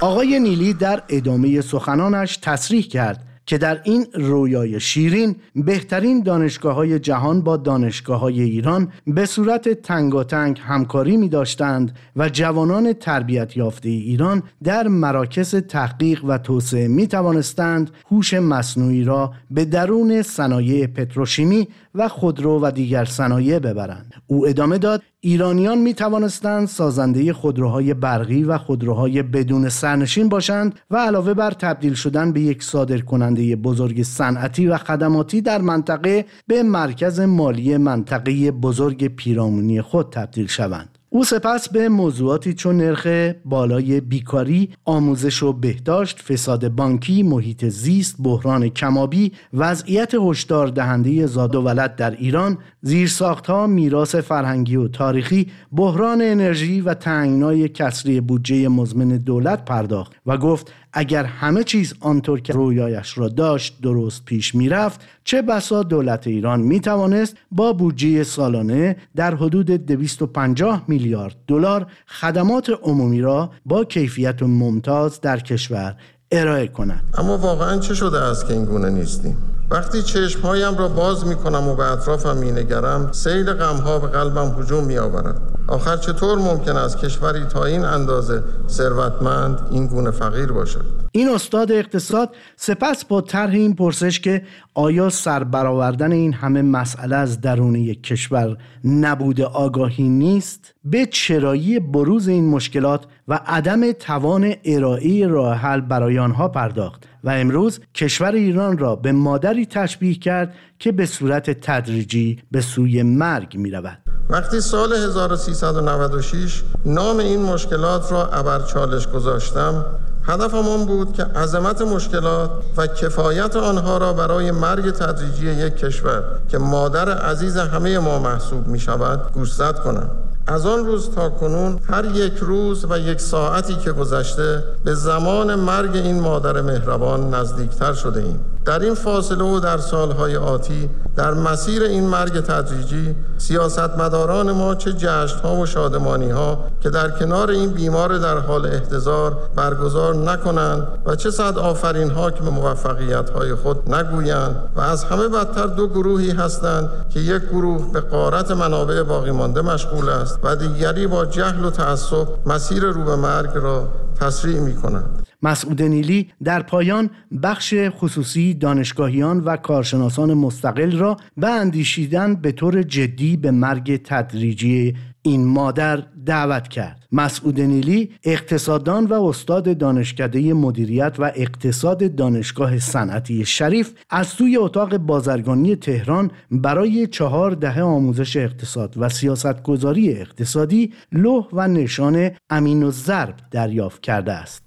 آقای 0.00 0.40
نیلی 0.40 0.74
در 0.74 1.02
ادامه 1.08 1.60
سخنانش 1.60 2.36
تصریح 2.36 2.82
کرد 2.82 3.22
که 3.46 3.58
در 3.58 3.80
این 3.84 4.06
رویای 4.14 4.80
شیرین 4.80 5.36
بهترین 5.54 6.22
دانشگاه 6.22 6.74
های 6.74 6.98
جهان 6.98 7.42
با 7.42 7.56
دانشگاه 7.56 8.20
های 8.20 8.40
ایران 8.40 8.92
به 9.06 9.26
صورت 9.26 9.68
تنگاتنگ 9.68 10.60
همکاری 10.64 11.16
می 11.16 11.28
داشتند 11.28 11.96
و 12.16 12.28
جوانان 12.28 12.92
تربیت 12.92 13.56
یافته 13.56 13.88
ایران 13.88 14.42
در 14.64 14.88
مراکز 14.88 15.54
تحقیق 15.54 16.24
و 16.24 16.38
توسعه 16.38 16.88
می 16.88 17.06
توانستند 17.06 17.90
هوش 18.10 18.34
مصنوعی 18.34 19.04
را 19.04 19.32
به 19.50 19.64
درون 19.64 20.22
صنایع 20.22 20.86
پتروشیمی 20.86 21.68
و 21.94 22.08
خودرو 22.08 22.60
و 22.62 22.70
دیگر 22.70 23.04
صنایع 23.04 23.58
ببرند. 23.58 24.14
او 24.26 24.48
ادامه 24.48 24.78
داد 24.78 25.02
ایرانیان 25.26 25.78
می 25.78 25.94
توانستند 25.94 26.68
سازنده 26.68 27.32
خودروهای 27.32 27.94
برقی 27.94 28.44
و 28.44 28.58
خودروهای 28.58 29.22
بدون 29.22 29.68
سرنشین 29.68 30.28
باشند 30.28 30.80
و 30.90 30.96
علاوه 30.96 31.34
بر 31.34 31.50
تبدیل 31.50 31.94
شدن 31.94 32.32
به 32.32 32.40
یک 32.40 32.62
صادر 32.62 32.98
کننده 32.98 33.56
بزرگ 33.56 34.02
صنعتی 34.02 34.66
و 34.66 34.76
خدماتی 34.76 35.40
در 35.40 35.60
منطقه 35.60 36.26
به 36.46 36.62
مرکز 36.62 37.20
مالی 37.20 37.76
منطقه 37.76 38.50
بزرگ 38.50 39.06
پیرامونی 39.06 39.82
خود 39.82 40.10
تبدیل 40.10 40.46
شوند. 40.46 40.95
او 41.16 41.24
سپس 41.24 41.68
به 41.68 41.88
موضوعاتی 41.88 42.54
چون 42.54 42.76
نرخ 42.76 43.32
بالای 43.44 44.00
بیکاری، 44.00 44.68
آموزش 44.84 45.42
و 45.42 45.52
بهداشت، 45.52 46.20
فساد 46.20 46.68
بانکی، 46.68 47.22
محیط 47.22 47.64
زیست، 47.64 48.16
بحران 48.22 48.68
کمابی، 48.68 49.32
وضعیت 49.52 50.14
هشدار 50.14 50.68
دهنده 50.68 51.26
زاد 51.26 51.54
و 51.54 51.62
ولد 51.62 51.96
در 51.96 52.10
ایران، 52.10 52.58
زیرساختها، 52.82 53.66
میراث 53.66 54.14
فرهنگی 54.14 54.76
و 54.76 54.88
تاریخی، 54.88 55.46
بحران 55.72 56.22
انرژی 56.22 56.80
و 56.80 56.94
تنگنای 56.94 57.68
کسری 57.68 58.20
بودجه 58.20 58.68
مزمن 58.68 59.08
دولت 59.08 59.64
پرداخت. 59.64 60.12
و 60.26 60.36
گفت 60.36 60.72
اگر 60.98 61.24
همه 61.24 61.64
چیز 61.64 61.94
آنطور 62.00 62.40
که 62.40 62.52
رویایش 62.52 63.18
را 63.18 63.28
داشت 63.28 63.80
درست 63.82 64.24
پیش 64.24 64.54
می‌رفت 64.54 65.00
چه 65.24 65.42
بسا 65.42 65.82
دولت 65.82 66.26
ایران 66.26 66.60
می 66.60 66.80
توانست 66.80 67.36
با 67.50 67.72
بودجه 67.72 68.24
سالانه 68.24 68.96
در 69.16 69.34
حدود 69.34 69.70
250 69.70 70.84
میلیارد 70.88 71.36
دلار 71.46 71.86
خدمات 72.06 72.70
عمومی 72.82 73.20
را 73.20 73.50
با 73.66 73.84
کیفیت 73.84 74.42
ممتاز 74.42 75.20
در 75.20 75.40
کشور 75.40 75.96
ارائه 76.32 76.66
کنند 76.68 77.04
اما 77.18 77.38
واقعا 77.38 77.78
چه 77.78 77.94
شده 77.94 78.18
است 78.18 78.46
که 78.46 78.52
این 78.52 78.64
گونه 78.64 78.90
نیستیم؟ 78.90 79.36
وقتی 79.70 80.02
چشمهایم 80.02 80.76
را 80.76 80.88
باز 80.88 81.26
می 81.26 81.36
کنم 81.36 81.68
و 81.68 81.74
به 81.74 81.92
اطرافم 81.92 82.36
می 82.36 82.50
نگرم 82.50 83.12
سیل 83.12 83.52
غمها 83.52 83.98
به 83.98 84.06
قلبم 84.06 84.56
هجوم 84.60 84.84
می 84.84 84.98
آورد 84.98 85.40
آخر 85.68 85.96
چطور 85.96 86.38
ممکن 86.38 86.76
است 86.76 86.98
کشوری 86.98 87.44
تا 87.44 87.64
این 87.64 87.84
اندازه 87.84 88.42
ثروتمند 88.68 89.68
این 89.70 89.86
گونه 89.86 90.10
فقیر 90.10 90.52
باشد؟ 90.52 90.84
این 91.12 91.28
استاد 91.28 91.72
اقتصاد 91.72 92.34
سپس 92.56 93.04
با 93.04 93.20
طرح 93.20 93.50
این 93.50 93.74
پرسش 93.74 94.20
که 94.20 94.42
آیا 94.74 95.10
سربرآوردن 95.10 96.12
این 96.12 96.32
همه 96.32 96.62
مسئله 96.62 97.16
از 97.16 97.40
درون 97.40 97.74
یک 97.74 98.02
کشور 98.02 98.56
نبوده 98.84 99.44
آگاهی 99.44 100.08
نیست؟ 100.08 100.74
به 100.84 101.06
چرایی 101.06 101.80
بروز 101.80 102.28
این 102.28 102.50
مشکلات 102.50 103.04
و 103.28 103.40
عدم 103.46 103.92
توان 103.92 104.54
ارائه 104.64 105.26
راه 105.26 105.56
حل 105.56 105.80
برای 105.80 106.18
آنها 106.18 106.48
پرداخت. 106.48 107.08
و 107.26 107.30
امروز 107.30 107.80
کشور 107.94 108.32
ایران 108.32 108.78
را 108.78 108.96
به 108.96 109.12
مادری 109.12 109.66
تشبیه 109.66 110.14
کرد 110.14 110.54
که 110.78 110.92
به 110.92 111.06
صورت 111.06 111.50
تدریجی 111.50 112.42
به 112.50 112.60
سوی 112.60 113.02
مرگ 113.02 113.56
می 113.56 113.70
رود. 113.70 113.98
وقتی 114.30 114.60
سال 114.60 114.92
1396 114.92 116.62
نام 116.84 117.18
این 117.18 117.42
مشکلات 117.42 118.12
را 118.12 118.26
ابر 118.26 118.60
چالش 118.60 119.08
گذاشتم 119.08 119.84
هدفم 120.22 120.68
آن 120.68 120.86
بود 120.86 121.12
که 121.12 121.24
عظمت 121.24 121.82
مشکلات 121.82 122.50
و 122.76 122.86
کفایت 122.86 123.56
آنها 123.56 123.98
را 123.98 124.12
برای 124.12 124.50
مرگ 124.50 124.90
تدریجی 124.90 125.50
یک 125.50 125.76
کشور 125.76 126.22
که 126.48 126.58
مادر 126.58 127.18
عزیز 127.18 127.56
همه 127.56 127.98
ما 127.98 128.18
محسوب 128.18 128.66
می 128.66 128.78
شود 128.78 129.32
گوشزد 129.32 129.78
کنم 129.78 130.10
از 130.48 130.66
آن 130.66 130.86
روز 130.86 131.10
تا 131.10 131.28
کنون 131.28 131.78
هر 131.88 132.04
یک 132.04 132.36
روز 132.36 132.86
و 132.90 132.98
یک 132.98 133.20
ساعتی 133.20 133.74
که 133.74 133.92
گذشته 133.92 134.64
به 134.84 134.94
زمان 134.94 135.54
مرگ 135.54 135.96
این 135.96 136.20
مادر 136.20 136.60
مهربان 136.60 137.34
نزدیکتر 137.34 137.92
شده 137.92 138.20
ایم. 138.20 138.55
در 138.66 138.78
این 138.78 138.94
فاصله 138.94 139.44
و 139.44 139.60
در 139.60 139.78
سالهای 139.78 140.36
آتی 140.36 140.90
در 141.16 141.34
مسیر 141.34 141.82
این 141.82 142.06
مرگ 142.06 142.40
تدریجی 142.40 143.16
سیاستمداران 143.38 144.52
ما 144.52 144.74
چه 144.74 145.10
ها 145.42 145.56
و 145.56 145.66
شادمانی 145.66 146.30
ها 146.30 146.64
که 146.80 146.90
در 146.90 147.10
کنار 147.10 147.50
این 147.50 147.70
بیمار 147.70 148.18
در 148.18 148.38
حال 148.38 148.66
احتضار 148.66 149.38
برگزار 149.56 150.14
نکنند 150.14 150.86
و 151.06 151.16
چه 151.16 151.30
صد 151.30 151.58
آفرین 151.58 152.10
ها 152.10 152.30
که 152.30 152.42
به 152.42 152.50
موفقیت 152.50 153.30
های 153.30 153.54
خود 153.54 153.94
نگویند 153.94 154.56
و 154.76 154.80
از 154.80 155.04
همه 155.04 155.28
بدتر 155.28 155.66
دو 155.66 155.88
گروهی 155.88 156.30
هستند 156.30 156.90
که 157.10 157.20
یک 157.20 157.42
گروه 157.42 157.92
به 157.92 158.00
قارت 158.00 158.50
منابع 158.50 159.02
باقی 159.02 159.30
مانده 159.30 159.60
مشغول 159.62 160.08
است 160.08 160.38
و 160.42 160.56
دیگری 160.56 161.06
با 161.06 161.24
جهل 161.24 161.64
و 161.64 161.70
تعصب 161.70 162.26
مسیر 162.46 162.84
رو 162.84 163.04
به 163.04 163.16
مرگ 163.16 163.50
را 163.54 163.88
تسریع 164.20 164.60
می 164.60 164.76
کنند 164.76 165.26
مسعود 165.46 165.82
نیلی 165.82 166.28
در 166.44 166.62
پایان 166.62 167.10
بخش 167.42 167.74
خصوصی 167.88 168.54
دانشگاهیان 168.54 169.40
و 169.40 169.56
کارشناسان 169.56 170.34
مستقل 170.34 170.98
را 170.98 171.16
به 171.36 171.48
اندیشیدن 171.48 172.34
به 172.34 172.52
طور 172.52 172.82
جدی 172.82 173.36
به 173.36 173.50
مرگ 173.50 174.02
تدریجی 174.04 174.94
این 175.22 175.44
مادر 175.44 176.02
دعوت 176.26 176.68
کرد. 176.68 177.06
مسعود 177.12 177.60
نیلی 177.60 178.10
اقتصاددان 178.24 179.06
و 179.06 179.12
استاد 179.12 179.78
دانشکده 179.78 180.54
مدیریت 180.54 181.16
و 181.18 181.32
اقتصاد 181.36 182.14
دانشگاه 182.14 182.78
صنعتی 182.78 183.44
شریف 183.44 183.92
از 184.10 184.26
سوی 184.26 184.56
اتاق 184.56 184.96
بازرگانی 184.96 185.76
تهران 185.76 186.30
برای 186.50 187.06
چهار 187.06 187.50
دهه 187.50 187.82
آموزش 187.82 188.36
اقتصاد 188.36 188.94
و 188.96 189.08
سیاستگذاری 189.08 190.12
اقتصادی 190.12 190.92
لوح 191.12 191.48
و 191.52 191.68
نشان 191.68 192.30
امین 192.50 192.82
و 192.82 192.90
ضرب 192.90 193.34
دریافت 193.50 194.02
کرده 194.02 194.32
است. 194.32 194.65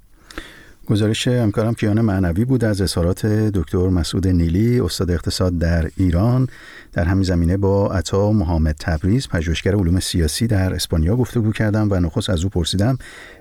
گزارش 0.89 1.27
همکارم 1.27 1.73
کیان 1.73 2.01
معنوی 2.01 2.45
بود 2.45 2.63
از 2.63 2.81
اظهارات 2.81 3.25
دکتر 3.25 3.89
مسعود 3.89 4.27
نیلی 4.27 4.79
استاد 4.79 5.11
اقتصاد 5.11 5.57
در 5.57 5.89
ایران. 5.97 6.47
در 6.93 7.03
همین 7.03 7.23
زمینه 7.23 7.57
با 7.57 7.91
عطا 7.91 8.31
محمد 8.31 8.75
تبریز 8.79 9.27
پژوهشگر 9.27 9.75
علوم 9.75 9.99
سیاسی 9.99 10.47
در 10.47 10.73
اسپانیا 10.73 11.15
گفتگو 11.15 11.51
کردم 11.51 11.87
و 11.91 11.99
نخست 11.99 12.29
از 12.29 12.43
او 12.43 12.49
پرسیدم 12.49 12.97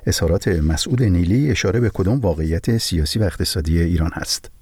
اظهارات 0.06 0.48
مسعود 0.48 1.02
نیلی 1.02 1.50
اشاره 1.50 1.80
به 1.80 1.90
کدام 1.90 2.20
واقعیت 2.20 2.78
سیاسی 2.78 3.18
و 3.18 3.22
اقتصادی 3.22 3.80
ایران 3.80 4.10
هست؟ 4.14 4.57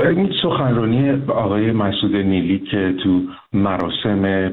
این 0.00 0.30
سخنرانی 0.42 1.10
آقای 1.28 1.72
مسعود 1.72 2.16
نیلی 2.16 2.58
که 2.58 2.94
تو 3.02 3.20
مراسم 3.52 4.48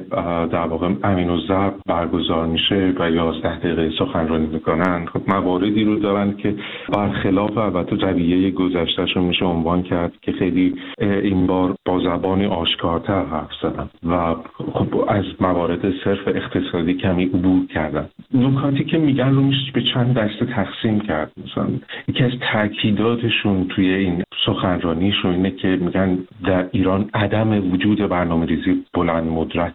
در 0.46 0.68
واقع 0.68 0.90
امین 1.04 1.30
و 1.30 1.38
زب 1.38 1.74
برگزار 1.88 2.48
میشه 2.48 2.94
و 3.00 3.12
یازده 3.12 3.60
دقیقه 3.60 3.92
سخنرانی 4.00 4.48
می‌کنن. 4.48 5.06
خب 5.06 5.22
مواردی 5.28 5.84
رو 5.84 6.00
دارن 6.00 6.38
که 6.38 6.56
برخلاف 6.94 7.58
البته 7.58 7.96
رویه 7.96 8.52
گذشتهش 8.52 9.16
رو 9.16 9.22
میشه 9.22 9.46
عنوان 9.46 9.84
کرد 9.84 10.14
که 10.22 10.32
خیلی 10.32 10.76
این 11.00 11.48
بار 11.48 11.76
با 11.86 12.00
زبانی 12.00 12.46
آشکارتر 12.46 13.26
حرف 13.26 13.52
زدن 13.62 13.90
و 14.10 14.36
خب 14.74 15.06
از 15.08 15.26
موارد 15.40 15.94
صرف 16.04 16.28
اقتصادی 16.28 16.94
کمی 16.94 17.26
عبور 17.26 17.66
کردن. 17.68 18.10
نکاتی 18.34 18.84
که 18.84 18.98
میگن 18.98 19.36
رو 19.36 19.42
میشه 19.42 19.72
به 19.74 19.82
چند 19.94 20.18
دسته 20.18 20.46
تقسیم 20.46 21.00
کرد. 21.00 21.32
مثلا 21.46 21.68
یکی 22.08 22.24
از 22.24 22.32
تاکیداتشون 22.54 23.68
توی 23.68 23.94
این 23.94 24.24
سخنرانیشون 24.46 25.32
اینه 25.32 25.52
که 25.52 25.68
میگن 25.68 26.18
در 26.46 26.68
ایران 26.72 27.10
عدم 27.14 27.72
وجود 27.74 27.98
برنامه 28.10 28.46
ریزی 28.46 28.86
بلند 28.94 29.28
مدرت 29.28 29.74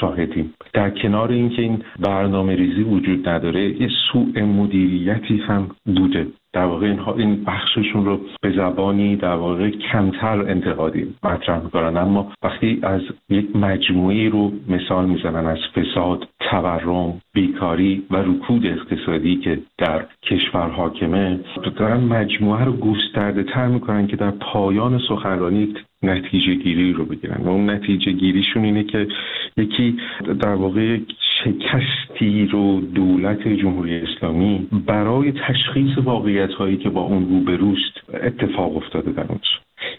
شاهدیم. 0.00 0.54
در 0.72 0.90
کنار 0.90 1.32
اینکه 1.32 1.62
این 1.62 1.82
برنامه 2.00 2.54
ریزی 2.54 2.82
وجود 2.82 3.28
نداره 3.28 3.82
یه 3.82 3.88
سوء 4.12 4.44
مدیریتی 4.44 5.36
هم 5.36 5.68
بوده. 5.96 6.26
در 6.56 6.64
واقع 6.64 6.86
اینها 6.86 7.14
این 7.14 7.44
بخششون 7.44 8.04
رو 8.04 8.20
به 8.42 8.52
زبانی 8.56 9.16
در 9.16 9.34
واقع 9.34 9.70
کمتر 9.70 10.40
انتقادی 10.40 11.14
مطرح 11.24 11.62
می‌کنن. 11.64 11.96
اما 11.96 12.32
وقتی 12.42 12.80
از 12.82 13.00
یک 13.28 13.56
مجموعی 13.56 14.28
رو 14.28 14.52
مثال 14.68 15.06
می‌زنن 15.06 15.46
از 15.46 15.58
فساد 15.74 16.28
تورم 16.40 17.20
بیکاری 17.34 18.02
و 18.10 18.16
رکود 18.16 18.66
اقتصادی 18.66 19.36
که 19.36 19.58
در 19.78 20.04
کشور 20.22 20.70
حاکمه 20.70 21.40
دارن 21.76 22.00
مجموعه 22.00 22.64
رو 22.64 22.72
گسترده 22.72 23.42
تر 23.42 23.66
می‌کنن 23.66 24.06
که 24.06 24.16
در 24.16 24.30
پایان 24.30 25.00
سخنرانی 25.08 25.74
نتیجه 26.02 26.54
گیری 26.54 26.92
رو 26.92 27.04
بگیرن. 27.04 27.42
و 27.44 27.48
اون 27.48 27.70
نتیجه 27.70 28.12
گیریشون 28.12 28.64
اینه 28.64 28.84
که 28.84 29.08
یکی 29.56 29.96
در 30.40 30.54
واقع 30.54 30.98
شکستی 31.44 32.46
رو 32.46 32.80
دولت 32.80 33.48
جمهوری 33.48 33.96
اسلامی 34.00 34.68
برای 34.86 35.32
تشخیص 35.32 35.98
واقعیت 35.98 36.52
هایی 36.52 36.76
که 36.76 36.90
با 36.90 37.00
اون 37.00 37.28
روبروست 37.28 38.14
اتفاق 38.14 38.76
افتاده 38.76 39.12
در 39.12 39.26
اون 39.28 39.38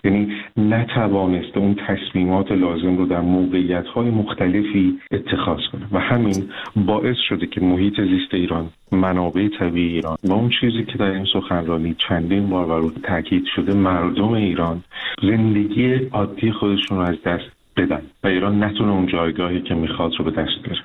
یعنی 0.03 0.33
نتوانسته 0.57 1.59
اون 1.59 1.75
تصمیمات 1.87 2.51
لازم 2.51 2.97
رو 2.97 3.05
در 3.05 3.21
موقعیت 3.21 3.87
های 3.87 4.09
مختلفی 4.09 4.99
اتخاذ 5.11 5.59
کنه. 5.71 5.87
و 5.91 5.99
همین 5.99 6.49
باعث 6.75 7.17
شده 7.29 7.47
که 7.47 7.61
محیط 7.61 8.01
زیست 8.01 8.33
ایران 8.33 8.69
منابع 8.91 9.47
طبیعی 9.59 9.95
ایران 9.95 10.17
و 10.23 10.33
اون 10.33 10.49
چیزی 10.49 10.83
که 10.85 10.97
در 10.97 11.11
این 11.11 11.25
سخنرانی 11.33 11.95
چندین 12.09 12.49
بار 12.49 12.65
بر 12.65 12.89
تاکید 13.03 13.45
شده 13.55 13.73
مردم 13.73 14.31
ایران 14.31 14.83
زندگی 15.21 15.93
عادی 15.93 16.51
خودشون 16.51 16.97
رو 16.97 17.03
از 17.03 17.23
دست 17.25 17.51
بدن 17.77 18.01
و 18.23 18.27
ایران 18.27 18.63
نتونه 18.63 18.91
اون 18.91 19.07
جایگاهی 19.07 19.61
که 19.61 19.73
می‌خواد 19.75 20.11
رو 20.19 20.25
به 20.25 20.31
دست 20.31 20.63
بیاره 20.63 20.81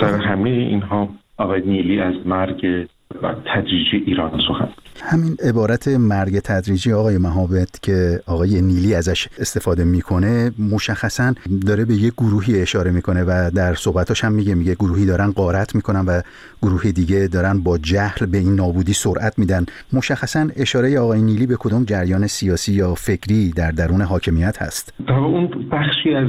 سر 0.00 0.14
همه 0.14 0.50
اینها 0.50 1.08
آقای 1.38 1.62
نیلی 1.66 2.00
از 2.00 2.14
مرگ 2.26 2.86
تدریجی 3.22 3.96
ایران 4.06 4.40
سخن. 4.48 4.68
همین 5.02 5.36
عبارت 5.48 5.88
مرگ 5.88 6.38
تدریجی 6.38 6.92
آقای 6.92 7.18
مهابت 7.18 7.82
که 7.82 8.20
آقای 8.26 8.62
نیلی 8.62 8.94
ازش 8.94 9.28
استفاده 9.38 9.84
می‌کنه 9.84 10.50
مشخصا 10.72 11.34
داره 11.66 11.84
به 11.84 11.94
یه 11.94 12.10
گروهی 12.10 12.62
اشاره 12.62 12.90
می‌کنه 12.90 13.24
و 13.24 13.50
در 13.54 13.74
صحبتاش 13.74 14.24
هم 14.24 14.32
میگه 14.32 14.54
میگه 14.54 14.74
گروهی 14.74 15.06
دارن 15.06 15.30
قارت 15.30 15.74
می‌کنن 15.74 16.00
و 16.00 16.20
گروه 16.62 16.92
دیگه 16.92 17.28
دارن 17.32 17.58
با 17.58 17.78
جهل 17.78 18.26
به 18.26 18.38
این 18.38 18.54
نابودی 18.54 18.92
سرعت 18.92 19.38
میدن. 19.38 19.66
مشخصا 19.92 20.48
اشاره 20.56 20.98
آقای 20.98 21.22
نیلی 21.22 21.46
به 21.46 21.56
کدوم 21.58 21.84
جریان 21.84 22.26
سیاسی 22.26 22.72
یا 22.72 22.94
فکری 22.94 23.50
در 23.50 23.70
درون 23.70 24.00
حاکمیت 24.02 24.62
هست؟ 24.62 24.94
اون 25.08 25.50
بخشی 25.72 26.14
از 26.14 26.28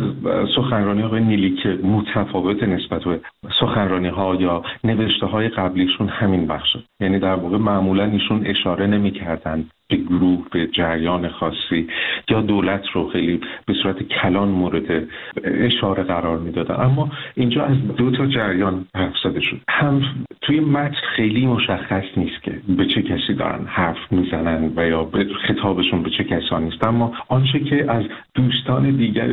سخنرانی 0.56 1.04
آقای 1.04 1.24
نیلی 1.24 1.56
که 1.64 1.70
متفاوت 1.70 2.64
نسبت 2.64 3.04
به 3.04 3.20
سخنرانی 3.60 4.08
ها 4.08 4.36
یا 4.36 4.64
نوشته 4.84 5.26
های 5.26 5.50
قبلیشون 5.50 6.08
همین 6.10 6.48
بخش 6.48 6.75
یعنی 7.00 7.20
در 7.20 7.36
واقع 7.36 7.58
معمولا 7.58 8.06
ایشون 8.06 8.48
اشاره 8.48 8.88
نمی‌کردن 8.88 9.70
به 9.90 9.96
گروه 9.96 10.46
به 10.52 10.68
جریان 10.68 11.30
خاصی 11.30 11.88
یا 12.30 12.42
دولت 12.42 12.88
رو 12.94 13.10
خیلی 13.10 13.40
به 13.66 13.74
صورت 13.74 14.04
کلان 14.04 14.48
مورد 14.48 15.08
اشاره 15.44 16.04
قرار 16.04 16.38
می‌دادن. 16.40 16.76
اما 16.86 17.12
اینجا 17.36 17.64
از 17.64 17.88
دو 17.98 18.12
تا 18.12 18.26
جریان 18.26 18.86
حرف 18.96 19.14
زده 19.24 19.40
شد. 19.40 19.62
هم 19.70 20.02
توی 20.42 20.60
متن 20.60 20.96
خیلی 21.16 21.46
مشخص 21.46 22.04
نیست 22.18 22.44
که 22.44 22.52
به 22.78 22.86
چه 22.86 23.02
کسی 23.02 23.34
دارن 23.34 23.66
حرف 23.66 24.12
می‌زنن 24.12 24.72
و 24.76 24.88
یا 24.88 25.04
به 25.04 25.26
خطابشون 25.48 26.04
به 26.04 26.10
چه 26.10 26.24
کسانی 26.24 26.68
است 26.68 26.84
اما 26.84 27.14
آنچه 27.28 27.60
که 27.60 27.92
از 27.92 28.04
دوستان 28.36 28.92
دیگر 28.92 29.30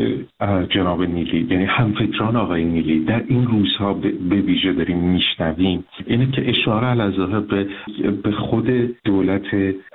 جناب 0.69 1.03
نیلی 1.03 1.47
یعنی 1.51 1.65
همفکران 1.65 2.37
آقای 2.37 2.65
نیلی 2.65 3.05
در 3.05 3.23
این 3.29 3.47
روزها 3.47 3.93
به 4.31 4.37
ویژه 4.37 4.73
داریم 4.73 4.99
میشنویم 4.99 5.85
اینه 6.07 6.27
که 6.31 6.51
اشاره 6.51 7.41
به 7.41 7.67
به 8.23 8.33
خود 8.33 8.67
دولت 9.05 9.47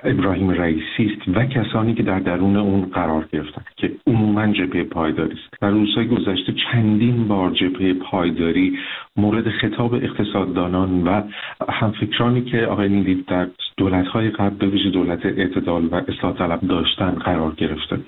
ابراهیم 0.04 0.47
رئیسی 0.50 1.04
است 1.04 1.36
و 1.36 1.44
کسانی 1.44 1.94
که 1.94 2.02
در 2.02 2.18
درون 2.18 2.56
اون 2.56 2.84
قرار 2.84 3.28
گرفتن 3.32 3.62
که 3.76 3.92
عموما 4.06 4.46
جبهه 4.46 4.84
پایداری 4.84 5.32
است. 5.32 5.62
و 5.62 5.66
روزهای 5.66 6.08
گذشته 6.08 6.54
چندین 6.72 7.28
بار 7.28 7.50
جبهه 7.50 7.92
پایداری 7.92 8.78
مورد 9.18 9.48
خطاب 9.48 9.94
اقتصاددانان 9.94 11.02
و 11.04 11.22
همفکرانی 11.68 12.42
که 12.42 12.66
آقای 12.66 12.88
نیلی 12.88 13.24
در 13.28 13.46
دولت‌های 13.76 14.30
قبل 14.30 14.56
به 14.56 14.66
ویژه 14.66 14.90
دولت 14.90 15.26
اعتدال 15.26 15.84
و 15.84 15.94
اصلاح 15.94 16.32
طلب 16.32 16.60
داشتن 16.60 17.10
قرار 17.10 17.54
گرفته 17.54 17.98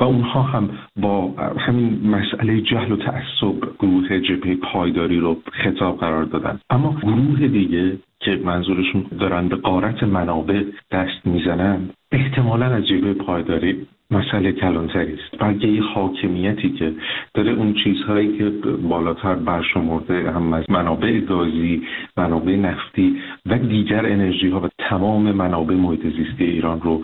و 0.00 0.04
اونها 0.04 0.42
هم 0.42 0.70
با 0.96 1.34
همین 1.58 2.00
مسئله 2.04 2.60
جهل 2.60 2.92
و 2.92 2.96
تعصب 2.96 3.54
گروه 3.78 4.20
جبهه 4.20 4.56
پایداری 4.56 5.20
رو 5.20 5.36
خطاب 5.52 5.98
قرار 5.98 6.24
دادن. 6.24 6.60
اما 6.70 6.96
گروه 7.02 7.48
دیگه 7.48 7.98
که 8.20 8.40
منظورشون 8.44 9.06
دارن 9.20 9.48
به 9.48 9.56
قارت 9.56 10.02
منابع 10.02 10.62
دست 10.90 11.26
می‌زنن 11.26 11.90
احتمالا 12.12 12.66
از 12.66 12.86
جبهه 12.86 13.12
پایداری 13.12 13.86
مسئله 14.10 14.52
کلانتری 14.52 15.12
است. 15.14 15.42
بلکه 15.42 15.66
یه 15.66 15.82
حاکمیتی 15.82 16.70
که 16.70 16.92
داره 17.34 17.52
اون 17.52 17.74
چیزهایی 17.84 18.38
که 18.38 18.50
بالاتر 18.88 19.34
برشمرده 19.34 20.30
هم 20.30 20.52
از 20.52 20.64
منابع 20.68 21.20
گازی 21.20 21.82
منابع 22.16 22.56
نفتی 22.56 23.16
و 23.46 23.58
دیگر 23.58 24.06
انرژی 24.06 24.48
ها 24.48 24.60
و 24.60 24.68
تمام 24.78 25.32
منابع 25.32 25.74
محیط 25.74 26.02
زیستی 26.02 26.44
ایران 26.44 26.80
رو 26.80 27.02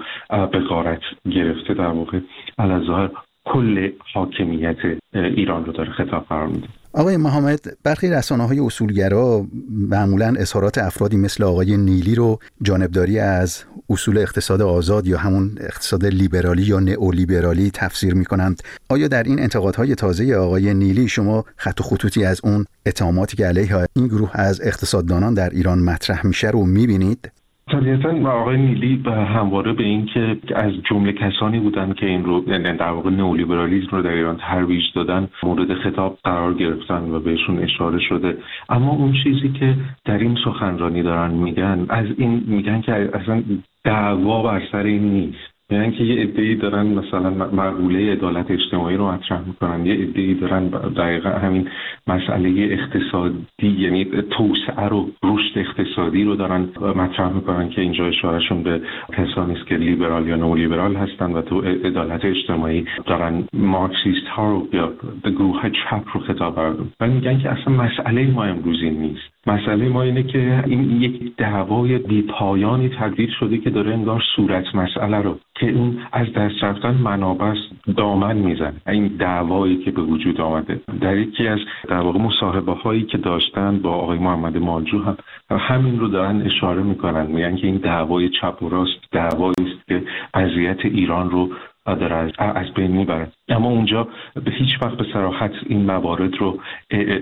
به 0.53 0.59
غارت 0.59 1.03
گرفته 1.31 1.75
در 1.75 1.87
واقع. 1.87 2.19
الظاهر 2.59 3.11
کل 3.45 3.90
حاکمیت 4.14 4.77
ایران 5.14 5.64
رو 5.64 5.73
داره 5.73 5.92
خطاب 5.92 6.27
قرار 6.29 6.47
میده 6.47 6.69
آقای 6.97 7.17
محمد 7.17 7.77
برخی 7.83 8.11
رسانه 8.11 8.47
های 8.47 8.61
اصولگرا 8.61 9.47
معمولا 9.71 10.35
اظهارات 10.39 10.79
افرادی 10.79 11.17
مثل 11.17 11.45
آقای 11.45 11.77
نیلی 11.77 12.15
رو 12.15 12.39
جانبداری 12.63 13.19
از 13.19 13.59
اصول 13.91 14.19
اقتصاد 14.19 14.63
آزاد 14.63 15.07
یا 15.07 15.19
همون 15.19 15.59
اقتصاد 15.61 16.07
لیبرالی 16.07 16.63
یا 16.63 16.81
نئولیبرالی 16.81 17.71
تفسیر 17.71 18.15
می 18.15 18.25
کنند 18.25 18.63
آیا 18.89 19.09
در 19.09 19.23
این 19.23 19.41
انتقادهای 19.41 19.95
تازه 19.95 20.35
آقای 20.35 20.75
نیلی 20.75 21.09
شما 21.09 21.45
خط 21.57 21.81
و 21.81 21.85
خطوطی 21.85 22.25
از 22.25 22.41
اون 22.45 22.67
اتهاماتی 22.87 23.37
که 23.37 23.47
علیه 23.47 23.87
این 23.97 24.07
گروه 24.07 24.31
از 24.33 24.61
اقتصاددانان 24.61 25.35
در 25.35 25.51
ایران 25.51 25.79
مطرح 25.79 26.27
میشه 26.27 26.51
رو 26.51 26.67
می‌بینید؟ 26.67 27.31
طبیعتا 27.70 28.31
آقای 28.31 28.57
نیلی 28.57 29.02
همواره 29.07 29.72
به 29.72 29.85
این 29.85 30.07
که 30.07 30.37
از 30.55 30.72
جمله 30.90 31.12
کسانی 31.12 31.61
بودن 31.61 31.92
که 31.92 32.07
این 32.07 32.24
رو 32.24 32.44
یعنی 32.46 32.79
در 32.79 32.90
واقع 32.90 33.11
نئولیبرالیسم 33.11 33.96
رو 33.96 34.02
در 34.02 34.11
ایران 34.11 34.37
ترویج 34.37 34.85
دادن 34.94 35.29
مورد 35.42 35.74
خطاب 35.74 36.18
قرار 36.24 36.55
گرفتن 36.55 37.11
و 37.11 37.20
بهشون 37.20 37.59
اشاره 37.59 37.98
شده. 37.98 38.38
اما 38.68 38.90
اون 38.90 39.12
چیزی 39.24 39.48
که 39.48 39.76
در 40.05 40.18
این 40.18 40.38
سخنرانی 40.44 41.02
دارن 41.02 41.31
میگن 41.31 41.87
از 41.88 42.07
این 42.18 42.44
میگن 42.46 42.81
که 42.81 42.92
اصلا 42.92 43.42
دعوا 43.85 44.42
بر 44.42 44.62
سر 44.72 44.83
این 44.83 45.02
نیست. 45.02 45.46
یعنی 45.70 45.92
که 45.92 46.05
یه 46.05 46.33
ای 46.37 46.55
دارن 46.55 46.87
مثلا 46.87 47.31
مقوله 47.31 48.12
عدالت 48.12 48.50
اجتماعی 48.50 48.96
رو 48.96 49.12
مطرح 49.12 49.40
می‌کنن. 49.46 49.87
یه 49.87 50.09
ای 50.14 50.35
دارن 50.35 50.68
دقیقا 50.68 51.31
همین 51.31 51.68
مسئله 52.07 52.68
اقتصادی 52.72 53.46
یعنی 53.62 54.05
توسعه 54.05 54.88
رو 54.88 55.11
رشد 55.24 55.59
اقتصادی 55.59 56.24
رو 56.24 56.37
دارن 56.37 56.68
مطرح 56.81 57.33
می‌کنن 57.33 57.68
که 57.68 57.81
اینجا 57.81 58.07
اشارهشون 58.07 58.62
به 58.62 58.81
کسانی 59.12 59.55
است 59.55 59.66
که 59.66 59.76
لیبرال 59.76 60.29
یا 60.29 60.37
نو 60.37 60.55
لیبرال 60.55 60.96
هستن 60.96 61.33
و 61.33 61.42
تو 61.42 61.61
عدالت 61.61 62.24
اجتماعی 62.24 62.87
دارن 63.07 63.44
مارکسیست 63.52 64.26
ها 64.26 64.50
رو 64.50 64.68
یا 64.72 64.92
گروه 65.24 65.61
های 65.61 65.70
چپ 65.70 66.02
رو 66.14 66.20
خطاب 66.20 66.59
و 67.00 67.07
میگن 67.07 67.38
که 67.38 67.50
اصلا 67.50 67.74
مسئله 67.74 68.26
ما 68.26 68.44
امروزی 68.44 68.90
نیست. 68.90 69.36
مسئله 69.47 69.89
ما 69.89 70.03
اینه 70.03 70.23
که 70.23 70.65
این 70.67 71.03
یک 71.03 71.37
دعوای 71.37 71.99
بیپایانی 71.99 72.89
تبدیل 72.89 73.31
شده 73.41 73.59
که 73.59 73.71
داره 73.71 73.93
انگار 73.93 74.23
صورت 74.37 74.75
مسئله 74.75 75.17
رو 75.17 75.39
که 75.55 75.67
این 75.67 75.99
از 76.13 76.33
دست 76.33 76.65
رفتن 76.65 76.95
منابع 76.95 77.55
دامن 77.97 78.37
می‌زنه. 78.37 78.81
این 78.87 79.07
دعوایی 79.07 79.77
که 79.77 79.91
به 79.91 80.03
وجود 80.03 80.41
آمده. 80.41 80.81
در 81.01 81.17
یکی 81.17 81.49
از 81.49 81.59
در 81.89 82.01
واقع 82.01 82.19
مصاحبه 82.19 82.73
هایی 82.73 83.03
که 83.03 83.19
داشتن 83.19 83.79
با 83.79 83.91
آقای 83.91 84.19
محمد 84.19 84.57
مالجو 84.57 85.03
هم 85.03 85.17
همین 85.51 85.99
رو 85.99 86.09
دارن 86.09 86.43
اشاره 86.43 86.83
می‌کنن. 86.83 87.27
میگن 87.27 87.57
که 87.57 87.67
این 87.67 87.77
دعوای 87.77 88.29
چپ 88.29 88.63
و 88.63 88.69
راست 88.69 89.13
دعوایی 89.13 89.55
است 89.59 89.87
که 89.89 90.03
اذیت 90.35 90.85
ایران 90.85 91.31
رو 91.31 91.51
داره 91.87 92.33
از 92.39 92.75
بین 92.75 92.91
می‌بره. 92.91 93.29
اما 93.49 93.69
اونجا 93.69 94.09
به 94.45 94.51
هیچ 94.51 94.83
وقت 94.83 94.97
به 94.97 95.05
صراحت 95.13 95.53
این 95.67 95.85
موارد 95.85 96.37
رو 96.37 96.59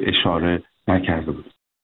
اشاره 0.06 0.62
نکرده 0.88 1.32
بود. 1.32 1.53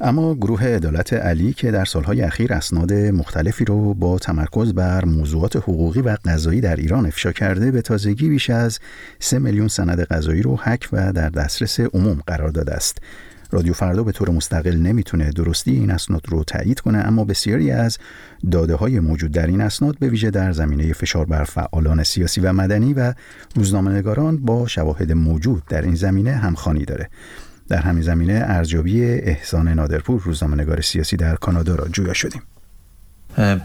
اما 0.00 0.34
گروه 0.34 0.64
عدالت 0.64 1.12
علی 1.12 1.52
که 1.52 1.70
در 1.70 1.84
سالهای 1.84 2.22
اخیر 2.22 2.52
اسناد 2.52 2.92
مختلفی 2.92 3.64
رو 3.64 3.94
با 3.94 4.18
تمرکز 4.18 4.74
بر 4.74 5.04
موضوعات 5.04 5.56
حقوقی 5.56 6.00
و 6.00 6.16
قضایی 6.24 6.60
در 6.60 6.76
ایران 6.76 7.06
افشا 7.06 7.32
کرده 7.32 7.70
به 7.70 7.82
تازگی 7.82 8.28
بیش 8.28 8.50
از 8.50 8.78
3 9.18 9.38
میلیون 9.38 9.68
سند 9.68 10.00
قضایی 10.00 10.42
رو 10.42 10.56
هک 10.56 10.88
و 10.92 11.12
در 11.12 11.28
دسترس 11.28 11.80
عموم 11.80 12.20
قرار 12.26 12.48
داده 12.48 12.74
است. 12.74 12.98
رادیو 13.50 13.72
فردا 13.72 14.02
به 14.02 14.12
طور 14.12 14.30
مستقل 14.30 14.76
نمی‌تونه 14.76 15.30
درستی 15.30 15.70
این 15.70 15.90
اسناد 15.90 16.22
رو 16.28 16.44
تایید 16.44 16.80
کنه 16.80 16.98
اما 16.98 17.24
بسیاری 17.24 17.70
از 17.70 17.98
داده 18.50 18.74
های 18.74 19.00
موجود 19.00 19.32
در 19.32 19.46
این 19.46 19.60
اسناد 19.60 19.98
به 19.98 20.08
ویژه 20.08 20.30
در 20.30 20.52
زمینه 20.52 20.92
فشار 20.92 21.24
بر 21.24 21.44
فعالان 21.44 22.02
سیاسی 22.02 22.40
و 22.40 22.52
مدنی 22.52 22.94
و 22.94 23.14
روزنامه‌نگاران 23.54 24.36
با 24.36 24.66
شواهد 24.66 25.12
موجود 25.12 25.62
در 25.68 25.82
این 25.82 25.94
زمینه 25.94 26.32
همخوانی 26.32 26.84
داره. 26.84 27.08
در 27.68 27.80
همین 27.80 28.02
زمینه 28.02 28.44
ارزیابی 28.46 29.04
احسان 29.04 29.68
نادرپور 29.68 30.20
روزنامه‌نگار 30.20 30.80
سیاسی 30.80 31.16
در 31.16 31.34
کانادا 31.34 31.74
را 31.74 31.88
جویا 31.88 32.12
شدیم. 32.12 32.42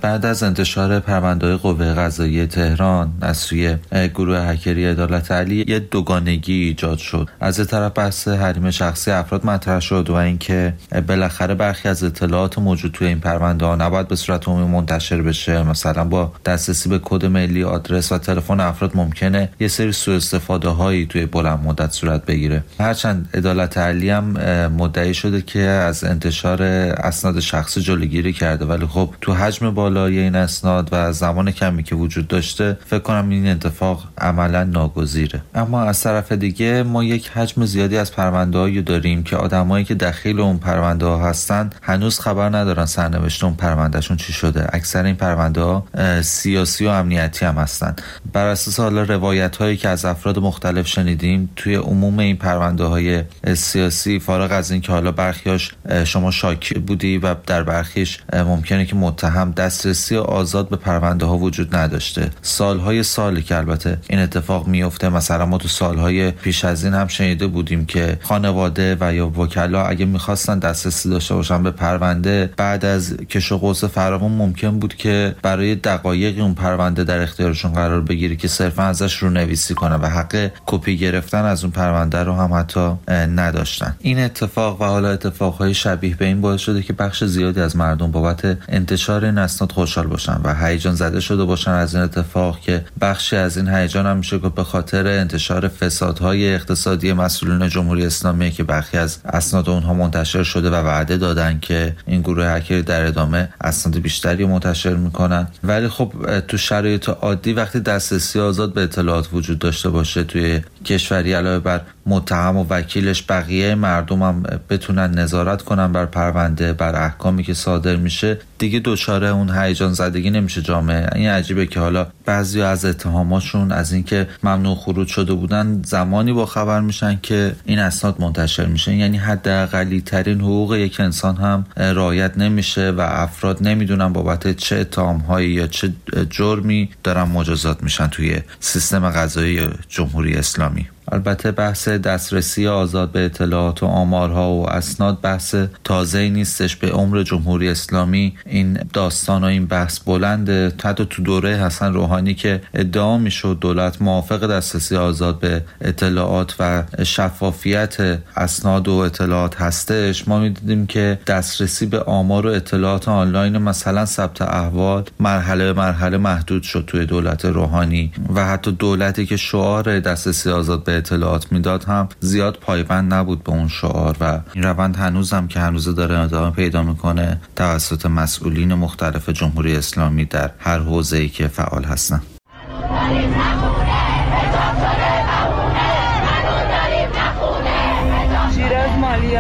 بعد 0.02 0.26
از 0.26 0.44
انتشار 0.44 1.00
پرونده 1.00 1.56
قوه 1.56 1.94
قضایی 1.94 2.48
تهران 2.48 3.14
از 3.22 3.38
سوی 3.38 3.78
گروه 4.14 4.38
هکری 4.38 4.86
عدالت 4.86 5.32
علی 5.32 5.66
یه 5.68 5.80
دوگانگی 5.80 6.64
ایجاد 6.64 6.98
شد. 6.98 7.30
از 7.40 7.68
طرف 7.68 7.92
بحث 7.96 8.28
حریم 8.28 8.72
شخصی 8.72 9.12
افراد 9.12 9.46
مطرح 9.46 9.80
شد 9.80 10.10
و 10.10 10.14
اینکه 10.14 10.74
بالاخره 11.08 11.56
برخی 11.56 11.90
از 11.90 12.04
اطلاعات 12.04 12.60
موجود 12.60 12.92
توی 12.92 13.08
این 13.08 13.20
پرونده 13.20 13.66
ها 13.66 13.76
نباید 13.76 14.08
به 14.08 14.16
صورت 14.16 14.48
عمومی 14.48 14.72
منتشر 14.72 15.22
بشه. 15.22 15.64
مثلا 15.64 16.04
با 16.04 16.34
دسترسی 16.46 16.90
به 16.90 17.00
کد 17.04 17.26
ملی 17.26 17.64
آدرس 17.64 18.12
و 18.12 18.18
تلفن 18.18 18.60
افراد 18.60 18.92
ممکنه 18.96 19.50
یه 19.60 19.68
سری 19.68 19.92
سوء 19.92 20.16
استفاده 20.16 20.70
هایی 20.70 21.06
توی 21.06 21.26
بلند 21.26 21.60
مدت 21.64 21.92
صورت 21.92 22.26
بگیره. 22.26 22.64
هرچند 22.80 23.30
عدالت 23.34 23.78
علی 23.78 24.10
هم 24.10 24.24
مدعی 24.68 25.14
شده 25.14 25.42
که 25.42 25.60
از 25.60 26.04
انتشار 26.04 26.64
اسناد 26.64 27.40
شخصی 27.40 27.82
جلوگیری 27.82 28.34
کرده. 28.34 28.66
ولی 28.66 28.86
خب 28.86 29.14
تو 29.22 29.34
حجم 29.34 29.61
حجم 29.62 29.74
بالای 29.74 30.20
این 30.20 30.36
اسناد 30.36 30.90
و 30.92 31.14
زمان 31.14 31.52
کمی 31.52 31.84
که 31.84 31.96
وجود 31.96 32.28
داشته 32.28 32.78
فکر 32.86 33.00
کنم 33.00 33.30
این 33.30 33.48
اتفاق 33.48 34.04
عملا 34.18 34.64
ناگزیره. 34.64 35.42
اما 35.56 35.84
از 35.84 36.02
طرف 36.02 36.32
دیگه 36.32 36.84
ما 36.84 37.04
یک 37.04 37.30
حجم 37.30 37.66
زیادی 37.66 37.98
از 37.98 38.12
پرونده 38.12 38.82
داریم 38.82 39.24
که 39.24 39.36
آدمایی 39.36 39.86
که 39.86 39.96
دخیل 39.96 40.40
اون 40.40 40.58
پرونده 40.58 41.06
ها 41.06 41.30
هستن 41.30 41.70
هنوز 41.82 42.20
خبر 42.20 42.50
ندارن 42.50 42.86
سرنوشت 42.86 43.44
اون 43.44 43.54
پروندهشون 43.54 44.18
چی 44.18 44.34
شده. 44.34 44.68
اکثر 44.74 45.06
این 45.06 45.16
پرونده 45.16 45.62
ها 45.62 45.86
سیاسی 46.22 46.86
و 46.86 46.90
امنیتی 46.90 47.46
هم 47.46 47.56
هستن. 47.56 47.96
بر 48.34 48.46
اساس 48.46 48.80
حالا 48.80 49.04
روایت 49.04 49.56
هایی 49.56 49.78
که 49.78 49.90
از 49.90 50.06
افراد 50.06 50.40
مختلف 50.40 50.88
شنیدیم 50.88 51.50
توی 51.56 51.76
عموم 51.76 52.20
این 52.20 52.36
پرونده 52.36 52.84
های 52.84 53.24
سیاسی 53.56 54.20
فارغ 54.20 54.52
از 54.52 54.72
اینکه 54.72 54.92
حالا 54.92 55.12
برخیاش 55.12 55.72
شما 56.04 56.32
شاکی 56.32 56.80
بودی 56.80 57.18
و 57.18 57.36
در 57.48 57.64
برخیش 57.64 58.20
ممکنه 58.34 58.86
که 58.86 58.96
متهم 58.96 59.51
دسترسی 59.52 60.18
آزاد 60.18 60.70
به 60.70 60.76
پرونده 60.76 61.26
ها 61.26 61.38
وجود 61.38 61.76
نداشته. 61.76 62.30
سالهای 62.42 63.04
سالی 63.04 63.42
که 63.42 63.58
البته 63.58 63.98
این 64.10 64.20
اتفاق 64.20 64.68
میفته 64.68 65.10
مثلا 65.10 65.46
ما 65.46 65.58
تو 65.58 65.68
سالهای 65.68 66.32
پیش 66.32 66.66
از 66.66 66.84
این 66.84 66.94
هم 66.94 67.08
شنیده 67.08 67.48
بودیم 67.48 67.86
که 67.86 68.18
خانواده 68.22 68.98
و 69.00 69.14
یا 69.14 69.28
وکلا 69.28 69.86
اگه 69.86 70.06
می‌خواستن 70.06 70.60
دسترسی 70.60 71.10
داشته 71.10 71.36
باشن 71.36 71.64
به 71.64 71.72
پرونده 71.72 72.54
بعد 72.58 72.86
از 72.86 73.18
کش 73.18 73.52
و 73.52 73.58
قوس 73.58 73.84
فراوان 73.84 74.32
ممکن 74.32 74.80
بود 74.80 74.96
که 74.96 75.36
برای 75.42 75.76
دقایقی 75.76 76.42
اون 76.42 76.54
پرونده 76.54 77.04
در 77.04 77.22
اختیارشون 77.22 77.74
قرار 77.74 78.02
بگیره 78.02 78.36
که 78.36 78.48
صرفا 78.48 78.84
ازش 78.84 79.18
رو 79.18 79.30
نویسی 79.30 79.74
کنن 79.74 79.96
و 79.96 80.08
حق 80.08 80.52
کپی 80.66 80.98
گرفتن 80.98 81.46
از 81.46 81.64
اون 81.64 81.72
پرونده 81.72 82.24
رو 82.24 82.34
هم 82.34 82.54
حتی 82.54 82.92
نداشتن. 83.12 83.96
این 84.00 84.20
اتفاق 84.20 84.82
و 84.82 84.86
حالا 84.86 85.10
اتفاقهای 85.10 85.74
شبیه 85.74 86.16
به 86.16 86.26
این 86.26 86.42
باعث 86.42 86.62
شده 86.62 86.82
که 86.82 86.94
بخش 86.94 87.24
زیادی 87.24 87.62
از 87.62 87.76
مردم 87.76 88.12
بابت 88.12 88.58
انتشار 88.70 89.32
اسناد 89.42 89.72
خوشحال 89.72 90.08
باشن 90.08 90.42
و 90.44 90.56
هیجان 90.56 90.96
زده 90.96 91.20
شده 91.20 91.44
باشن 91.44 91.72
از 91.72 91.96
این 91.96 92.04
اتفاق 92.04 92.60
که 92.60 92.86
بخشی 93.02 93.36
از 93.36 93.58
این 93.58 93.68
هیجان 93.68 94.06
هم 94.06 94.18
میشه 94.18 94.40
که 94.40 94.50
به 94.50 94.64
خاطر 94.64 95.08
انتشار 95.08 95.68
فسادهای 95.68 96.56
اقتصادی 96.56 97.14
مسئولین 97.14 97.70
جمهوری 97.70 98.06
اسلامی 98.06 98.52
که 98.52 98.64
برخی 98.64 98.98
از 98.98 99.18
اسناد 99.26 99.70
اونها 99.70 99.94
منتشر 99.94 100.44
شده 100.44 100.70
و 100.70 100.76
وعده 100.76 101.18
دادن 101.18 101.60
که 101.60 101.96
این 102.08 102.22
گروه 102.22 102.46
هکری 102.46 102.82
در 102.82 103.06
ادامه 103.06 103.50
اسناد 103.62 103.98
بیشتری 103.98 104.46
منتشر 104.46 104.94
می‌کنن. 104.94 105.48
ولی 105.64 105.88
خب 105.88 106.40
تو 106.40 106.58
شرایط 106.58 107.10
عادی 107.10 107.54
وقتی 107.54 107.80
دسترسی 107.80 108.40
آزاد 108.40 108.74
به 108.74 108.82
اطلاعات 108.82 109.34
وجود 109.34 109.60
داشته 109.60 109.90
باشه 109.90 110.24
توی 110.24 110.62
کشوری 110.86 111.34
علاوه 111.34 111.60
بر 111.60 111.82
متهم 112.06 112.58
و 112.58 112.66
وکیلش 112.70 113.24
بقیه 113.30 113.76
مردم 113.76 114.22
هم 114.22 114.44
بتونن 114.70 115.20
نظارت 115.20 115.62
کنن 115.62 115.92
بر 115.92 116.06
پرونده 116.06 116.74
بر 116.74 117.04
احکامی 117.04 117.44
که 117.44 117.54
صادر 117.54 117.96
میشه 117.96 118.38
دیگه 118.62 118.82
دچار 118.86 119.24
اون 119.24 119.50
هیجان 119.50 119.94
زدگی 119.94 120.30
نمیشه 120.30 120.62
جامعه. 120.62 121.10
این 121.16 121.30
عجیبه 121.30 121.66
که 121.66 121.80
حالا 121.80 122.08
بعضی 122.26 122.62
از 122.62 122.86
اتهاماشون 122.86 123.72
از 123.72 123.94
اینکه 123.94 124.28
ممنوع 124.44 124.76
خروج 124.76 125.08
شده 125.08 125.34
بودن 125.34 125.82
زمانی 125.86 126.34
با 126.34 126.46
خبر 126.46 126.82
میشن 126.82 127.20
که 127.22 127.56
این 127.66 127.80
اسناد 127.80 128.22
منتشر 128.22 128.66
میشه. 128.66 128.96
یعنی 128.96 129.18
حداقلی 129.18 130.02
ترین 130.02 130.42
حقوق 130.42 130.76
یک 130.76 131.00
انسان 131.00 131.36
هم 131.36 131.66
رعایت 131.78 132.38
نمیشه 132.38 132.90
و 132.92 133.02
افراد 133.02 133.68
نمی‌دونن 133.68 134.14
بابت 134.14 134.58
چه 134.58 134.76
اتهامهایی 134.76 135.50
یا 135.50 135.68
چه 135.68 135.94
جرمی 136.30 136.90
دارن 137.04 137.24
مجازات 137.24 137.84
میشن 137.84 138.08
توی 138.08 138.42
سیستم 138.60 139.10
قضایی 139.10 139.60
جمهوری 139.90 140.36
اسلامی. 140.36 140.88
البته 141.12 141.52
بحث 141.52 141.88
دسترسی 141.88 142.68
آزاد 142.68 143.12
به 143.12 143.26
اطلاعات 143.26 143.84
و 143.84 143.86
آمارها 143.86 144.54
و 144.54 144.70
اسناد 144.70 145.22
بحث 145.22 145.56
تازه 145.84 146.30
نیستش. 146.30 146.76
به 146.76 146.92
عمر 146.92 147.24
جمهوری 147.24 147.70
اسلامی 147.70 148.34
این 148.46 148.80
داستان 148.94 149.44
و 149.44 149.48
این 149.48 149.66
بحث 149.66 150.00
بلنده 150.00 150.74
حتی 150.84 151.08
تو 151.10 151.24
دوره 151.24 151.56
حسن 151.56 151.94
روحانی 151.94 152.34
که 152.34 152.62
ادعا 152.74 153.18
می‌شد 153.18 153.58
دولت 153.62 154.02
موافق 154.02 154.48
دسترسی 154.48 154.96
آزاد 154.96 155.40
به 155.40 155.64
اطلاعات 155.82 156.56
و 156.60 156.84
شفافیت 157.04 157.98
اسناد 158.36 158.88
و 158.88 158.94
اطلاعات 158.94 159.62
هستش. 159.62 160.28
ما 160.28 160.40
می‌دیدیم 160.40 160.88
که 160.88 161.20
دسترسی 161.28 161.86
به 161.86 162.04
آمار 162.04 162.48
و 162.48 162.50
اطلاعات 162.50 163.08
آنلاین 163.08 163.58
مثلا 163.58 164.06
ثبت 164.06 164.42
احوال 164.42 165.04
مرحله 165.20 165.74
مرحله 165.74 166.18
محدود 166.18 166.64
شد 166.64 166.84
توی 166.88 167.06
دولت 167.06 167.46
روحانی. 167.46 168.12
و 168.36 168.46
حتی 168.46 168.72
دولتی 168.72 169.26
که 169.26 169.38
شعار 169.38 170.00
دسترسی 170.00 170.50
آزاد 170.50 170.84
به 170.84 171.01
اطلاعات 171.02 171.52
می‌داد 171.52 171.84
هم 171.84 172.10
زیاد 172.20 172.58
پایبند 172.62 173.14
نبود 173.14 173.44
به 173.44 173.52
اون 173.52 173.68
شعار 173.68 174.16
و 174.20 174.40
این 174.54 174.64
روند 174.64 174.96
هنوز 174.96 175.34
هم 175.34 175.48
که 175.48 175.60
هنوز 175.60 175.96
داره 175.96 176.20
ادامه 176.20 176.52
پیدا 176.52 176.84
می‌کنه 176.84 177.42
توسط 177.56 178.06
مسئولین 178.06 178.74
مختلف 178.74 179.30
جمهوری 179.30 179.76
اسلامی 179.76 180.26
در 180.26 180.52
هر 180.60 180.80
حوزه 180.80 181.18
ای 181.18 181.30
که 181.30 181.48
فعال 181.48 181.84
هستن. 181.84 182.22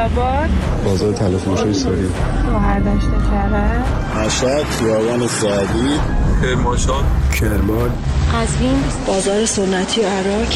آباد 0.05 0.49
بازار 0.85 1.13
تلفروشی 1.13 1.73
ساری 1.73 2.09
شوهر 2.45 2.79
داشته 2.79 3.07
کرد 3.31 3.85
مشهد 4.25 4.63
خیابان 4.63 5.27
سعدی. 5.27 5.99
کرمانشاه. 6.41 7.03
کرمان. 7.39 7.91
قزوین. 8.33 8.83
بازار 9.07 9.45
سنتی 9.45 10.01
عراق. 10.01 10.47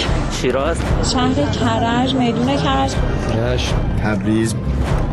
شیراز. 0.42 0.78
شهر 1.12 1.34
کرج 1.34 2.14
میدون 2.14 2.58
کرج. 2.58 2.92
رشت 3.38 3.74
تبریز. 4.04 4.56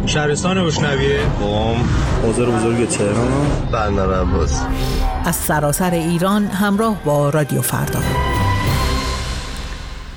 شهرستان 0.07 0.67
بشنویه 0.67 1.19
قم 1.41 1.77
بازار 2.23 2.51
بزرگ 2.51 2.89
تهران 2.89 3.47
بندر 3.73 4.21
عباس 4.21 4.63
از 5.25 5.37
سراسر 5.37 5.91
ایران 5.91 6.47
همراه 6.47 6.97
با 7.05 7.31
رادیو 7.31 7.63
فردا. 7.63 8.01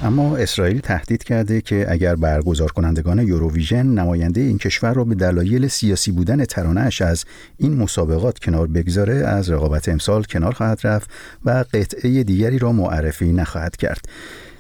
اما 0.06 0.38
اسرائیل 0.38 0.80
تهدید 0.80 1.24
کرده 1.24 1.62
که 1.62 1.86
اگر 1.90 2.16
برگزار 2.16 2.72
کنندگان 2.72 3.20
یوروویژن 3.20 3.86
نماینده 3.86 4.42
این 4.42 4.58
کشور 4.58 4.94
را 4.94 5.04
به 5.04 5.16
دلایل 5.16 5.68
سیاسی 5.68 6.12
بودن 6.12 6.46
ترانهش 6.46 7.02
از 7.02 7.26
این 7.58 7.76
مسابقات 7.78 8.40
کنار 8.40 8.68
بگذاره 8.68 9.16
از 9.16 9.50
رقابت 9.50 9.90
امسال 9.90 10.24
کنار 10.24 10.52
خواهد 10.54 10.88
رفت 10.88 11.10
و 11.46 11.66
قطعه 11.74 12.24
دیگری 12.24 12.60
را 12.60 12.72
معرفی 12.72 13.34
نخواهد 13.34 13.76
کرد. 13.76 14.10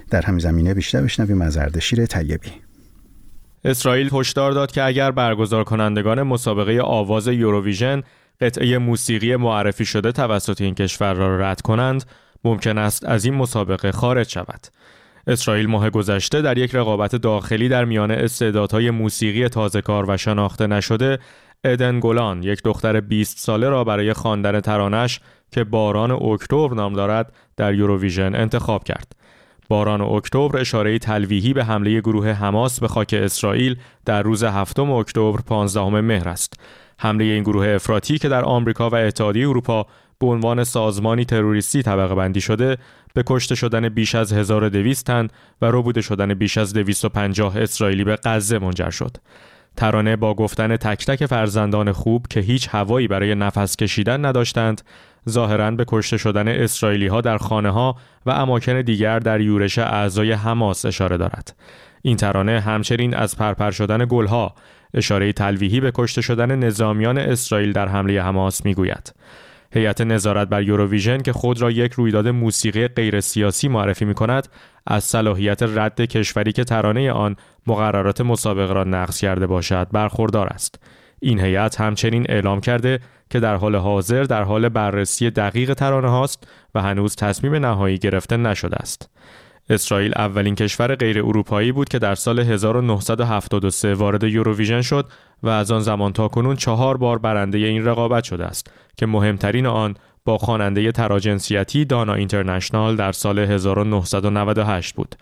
در 0.09 0.21
همین 0.21 0.39
زمینه 0.39 0.73
بیشتر 0.73 1.01
بشنویم 1.01 1.41
از 1.41 1.57
اردشیر 1.57 2.05
طیبی. 2.05 2.51
اسرائیل 3.65 4.09
هشدار 4.13 4.51
داد 4.51 4.71
که 4.71 4.83
اگر 4.83 5.11
برگزار 5.11 5.63
کنندگان 5.63 6.23
مسابقه 6.23 6.81
آواز 6.81 7.27
یوروویژن 7.27 8.01
قطعه 8.41 8.77
موسیقی 8.77 9.35
معرفی 9.35 9.85
شده 9.85 10.11
توسط 10.11 10.61
این 10.61 10.75
کشور 10.75 11.13
را 11.13 11.39
رد 11.39 11.61
کنند 11.61 12.03
ممکن 12.43 12.77
است 12.77 13.05
از 13.05 13.25
این 13.25 13.33
مسابقه 13.33 13.91
خارج 13.91 14.29
شود. 14.29 14.67
اسرائیل 15.27 15.67
ماه 15.67 15.89
گذشته 15.89 16.41
در 16.41 16.57
یک 16.57 16.75
رقابت 16.75 17.15
داخلی 17.15 17.69
در 17.69 17.85
میان 17.85 18.11
استعدادهای 18.11 18.89
موسیقی 18.89 19.47
تازه 19.47 19.81
کار 19.81 20.05
و 20.09 20.17
شناخته 20.17 20.67
نشده 20.67 21.19
ادن 21.63 21.99
گولان 21.99 22.43
یک 22.43 22.63
دختر 22.63 22.99
20 23.01 23.37
ساله 23.37 23.69
را 23.69 23.83
برای 23.83 24.13
خواندن 24.13 24.59
ترانش 24.59 25.19
که 25.51 25.63
باران 25.63 26.11
اکتبر 26.11 26.73
نام 26.73 26.93
دارد 26.93 27.33
در 27.57 27.73
یوروویژن 27.73 28.35
انتخاب 28.35 28.83
کرد. 28.83 29.11
باران 29.69 30.01
اکتبر 30.01 30.57
اشاره 30.59 30.99
تلویحی 30.99 31.53
به 31.53 31.63
حمله 31.63 31.99
گروه 31.99 32.31
حماس 32.31 32.79
به 32.79 32.87
خاک 32.87 33.15
اسرائیل 33.17 33.75
در 34.05 34.21
روز 34.21 34.43
هفتم 34.43 34.91
اکتبر 34.91 35.39
15 35.41 36.01
مهر 36.01 36.29
است. 36.29 36.53
حمله 36.99 37.23
این 37.23 37.43
گروه 37.43 37.67
افراطی 37.67 38.17
که 38.17 38.29
در 38.29 38.43
آمریکا 38.45 38.89
و 38.89 38.95
اتحادیه 38.95 39.49
اروپا 39.49 39.85
به 40.19 40.27
عنوان 40.27 40.63
سازمانی 40.63 41.25
تروریستی 41.25 41.83
طبقه 41.83 42.15
بندی 42.15 42.41
شده 42.41 42.77
به 43.15 43.23
کشته 43.25 43.55
شدن 43.55 43.89
بیش 43.89 44.15
از 44.15 44.33
1200 44.33 45.05
تن 45.05 45.27
و 45.61 45.65
ربوده 45.65 46.01
شدن 46.01 46.33
بیش 46.33 46.57
از 46.57 46.73
250 46.73 47.57
اسرائیلی 47.57 48.03
به 48.03 48.15
غزه 48.23 48.59
منجر 48.59 48.89
شد. 48.89 49.17
ترانه 49.77 50.15
با 50.15 50.33
گفتن 50.33 50.77
تک 50.77 51.05
تک 51.05 51.25
فرزندان 51.25 51.91
خوب 51.91 52.27
که 52.29 52.39
هیچ 52.39 52.67
هوایی 52.71 53.07
برای 53.07 53.35
نفس 53.35 53.75
کشیدن 53.75 54.25
نداشتند 54.25 54.81
ظاهرا 55.29 55.71
به 55.71 55.85
کشته 55.87 56.17
شدن 56.17 56.47
اسرائیلی 56.47 57.07
ها 57.07 57.21
در 57.21 57.37
خانه 57.37 57.69
ها 57.69 57.95
و 58.25 58.31
اماکن 58.31 58.81
دیگر 58.81 59.19
در 59.19 59.41
یورش 59.41 59.77
اعضای 59.79 60.31
حماس 60.31 60.85
اشاره 60.85 61.17
دارد. 61.17 61.55
این 62.01 62.17
ترانه 62.17 62.59
همچنین 62.59 63.15
از 63.15 63.37
پرپر 63.37 63.71
شدن 63.71 64.05
گلها 64.09 64.55
اشاره 64.93 65.33
تلویحی 65.33 65.79
به 65.79 65.91
کشته 65.95 66.21
شدن 66.21 66.55
نظامیان 66.55 67.17
اسرائیل 67.17 67.71
در 67.71 67.87
حمله 67.87 68.21
حماس 68.21 68.65
می‌گوید. 68.65 69.13
هیئت 69.73 70.01
نظارت 70.01 70.47
بر 70.47 70.61
یوروویژن 70.61 71.21
که 71.21 71.33
خود 71.33 71.61
را 71.61 71.71
یک 71.71 71.93
رویداد 71.93 72.27
موسیقی 72.27 72.87
غیر 72.87 73.19
سیاسی 73.19 73.67
معرفی 73.67 74.05
می 74.05 74.13
کند 74.13 74.47
از 74.87 75.03
صلاحیت 75.03 75.63
رد 75.63 76.01
کشوری 76.01 76.51
که 76.51 76.63
ترانه 76.63 77.11
آن 77.11 77.35
مقررات 77.67 78.21
مسابقه 78.21 78.73
را 78.73 78.83
نقض 78.83 79.19
کرده 79.19 79.47
باشد 79.47 79.87
برخوردار 79.91 80.47
است. 80.47 80.79
این 81.19 81.39
هیئت 81.39 81.81
همچنین 81.81 82.25
اعلام 82.29 82.61
کرده 82.61 82.99
که 83.29 83.39
در 83.39 83.55
حال 83.55 83.75
حاضر 83.75 84.23
در 84.23 84.43
حال 84.43 84.69
بررسی 84.69 85.29
دقیق 85.29 85.73
ترانه 85.73 86.09
هاست 86.09 86.47
و 86.75 86.81
هنوز 86.81 87.15
تصمیم 87.15 87.55
نهایی 87.55 87.97
گرفته 87.97 88.37
نشده 88.37 88.75
است. 88.75 89.09
اسرائیل 89.69 90.13
اولین 90.15 90.55
کشور 90.55 90.95
غیر 90.95 91.19
اروپایی 91.19 91.71
بود 91.71 91.89
که 91.89 91.99
در 91.99 92.15
سال 92.15 92.39
1973 92.39 93.93
وارد 93.93 94.23
یوروویژن 94.23 94.81
شد 94.81 95.05
و 95.43 95.49
از 95.49 95.71
آن 95.71 95.79
زمان 95.79 96.13
تا 96.13 96.27
کنون 96.27 96.55
چهار 96.55 96.97
بار 96.97 97.17
برنده 97.17 97.57
این 97.57 97.85
رقابت 97.85 98.23
شده 98.23 98.45
است 98.45 98.71
که 98.97 99.05
مهمترین 99.05 99.65
آن 99.65 99.95
با 100.25 100.37
خواننده 100.37 100.91
تراجنسیتی 100.91 101.85
دانا 101.85 102.13
اینترنشنال 102.13 102.95
در 102.95 103.11
سال 103.11 103.39
1998 103.39 104.95
بود. 104.95 105.15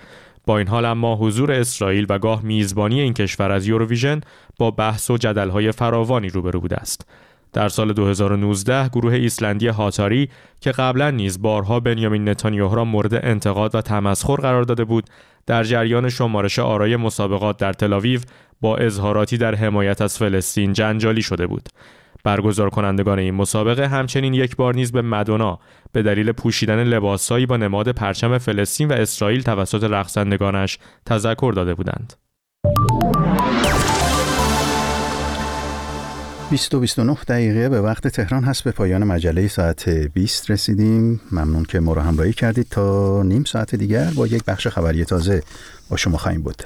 با 0.45 0.57
این 0.57 0.67
حال 0.67 0.85
اما 0.85 1.15
حضور 1.15 1.51
اسرائیل 1.51 2.05
و 2.09 2.19
گاه 2.19 2.41
میزبانی 2.43 3.01
این 3.01 3.13
کشور 3.13 3.51
از 3.51 3.67
یوروویژن 3.67 4.21
با 4.57 4.71
بحث 4.71 5.11
و 5.11 5.17
جدلهای 5.17 5.71
فراوانی 5.71 6.29
روبرو 6.29 6.59
بوده 6.59 6.75
است. 6.75 7.07
در 7.53 7.69
سال 7.69 7.93
2019 7.93 8.89
گروه 8.89 9.13
ایسلندی 9.13 9.67
هاتاری 9.67 10.29
که 10.61 10.71
قبلا 10.71 11.11
نیز 11.11 11.41
بارها 11.41 11.79
بنیامین 11.79 12.29
نتانیاهو 12.29 12.75
را 12.75 12.85
مورد 12.85 13.25
انتقاد 13.25 13.75
و 13.75 13.81
تمسخر 13.81 14.35
قرار 14.35 14.63
داده 14.63 14.83
بود 14.83 15.09
در 15.45 15.63
جریان 15.63 16.09
شمارش 16.09 16.59
آرای 16.59 16.95
مسابقات 16.95 17.57
در 17.57 17.73
تلاویو 17.73 18.19
با 18.61 18.77
اظهاراتی 18.77 19.37
در 19.37 19.55
حمایت 19.55 20.01
از 20.01 20.17
فلسطین 20.17 20.73
جنجالی 20.73 21.21
شده 21.21 21.47
بود 21.47 21.69
برگزار 22.23 22.69
کنندگان 22.69 23.19
این 23.19 23.33
مسابقه 23.33 23.87
همچنین 23.87 24.33
یک 24.33 24.55
بار 24.55 24.75
نیز 24.75 24.91
به 24.91 25.01
مدونا 25.01 25.59
به 25.91 26.03
دلیل 26.03 26.31
پوشیدن 26.31 26.83
لباسهایی 26.83 27.45
با 27.45 27.57
نماد 27.57 27.89
پرچم 27.89 28.37
فلسطین 28.37 28.87
و 28.87 28.93
اسرائیل 28.93 29.41
توسط 29.41 29.83
رقصندگانش 29.83 30.77
تذکر 31.05 31.53
داده 31.55 31.73
بودند. 31.73 32.22
20 36.49 36.73
و 36.73 36.79
29 36.79 37.17
دقیقه 37.27 37.69
به 37.69 37.81
وقت 37.81 38.07
تهران 38.07 38.43
هست. 38.43 38.63
به 38.63 38.71
پایان 38.71 39.03
مجله 39.03 39.47
ساعت 39.47 39.89
20 39.89 40.51
رسیدیم. 40.51 41.21
ممنون 41.31 41.63
که 41.63 41.79
ما 41.79 41.93
رو 41.93 42.01
همراهی 42.01 42.33
کردید 42.33 42.67
تا 42.69 43.23
نیم 43.23 43.43
ساعت 43.43 43.75
دیگر 43.75 44.11
با 44.15 44.27
یک 44.27 44.45
بخش 44.45 44.67
خبری 44.67 45.05
تازه 45.05 45.43
با 45.89 45.97
شما 45.97 46.17
خواهیم 46.17 46.41
بود. 46.41 46.63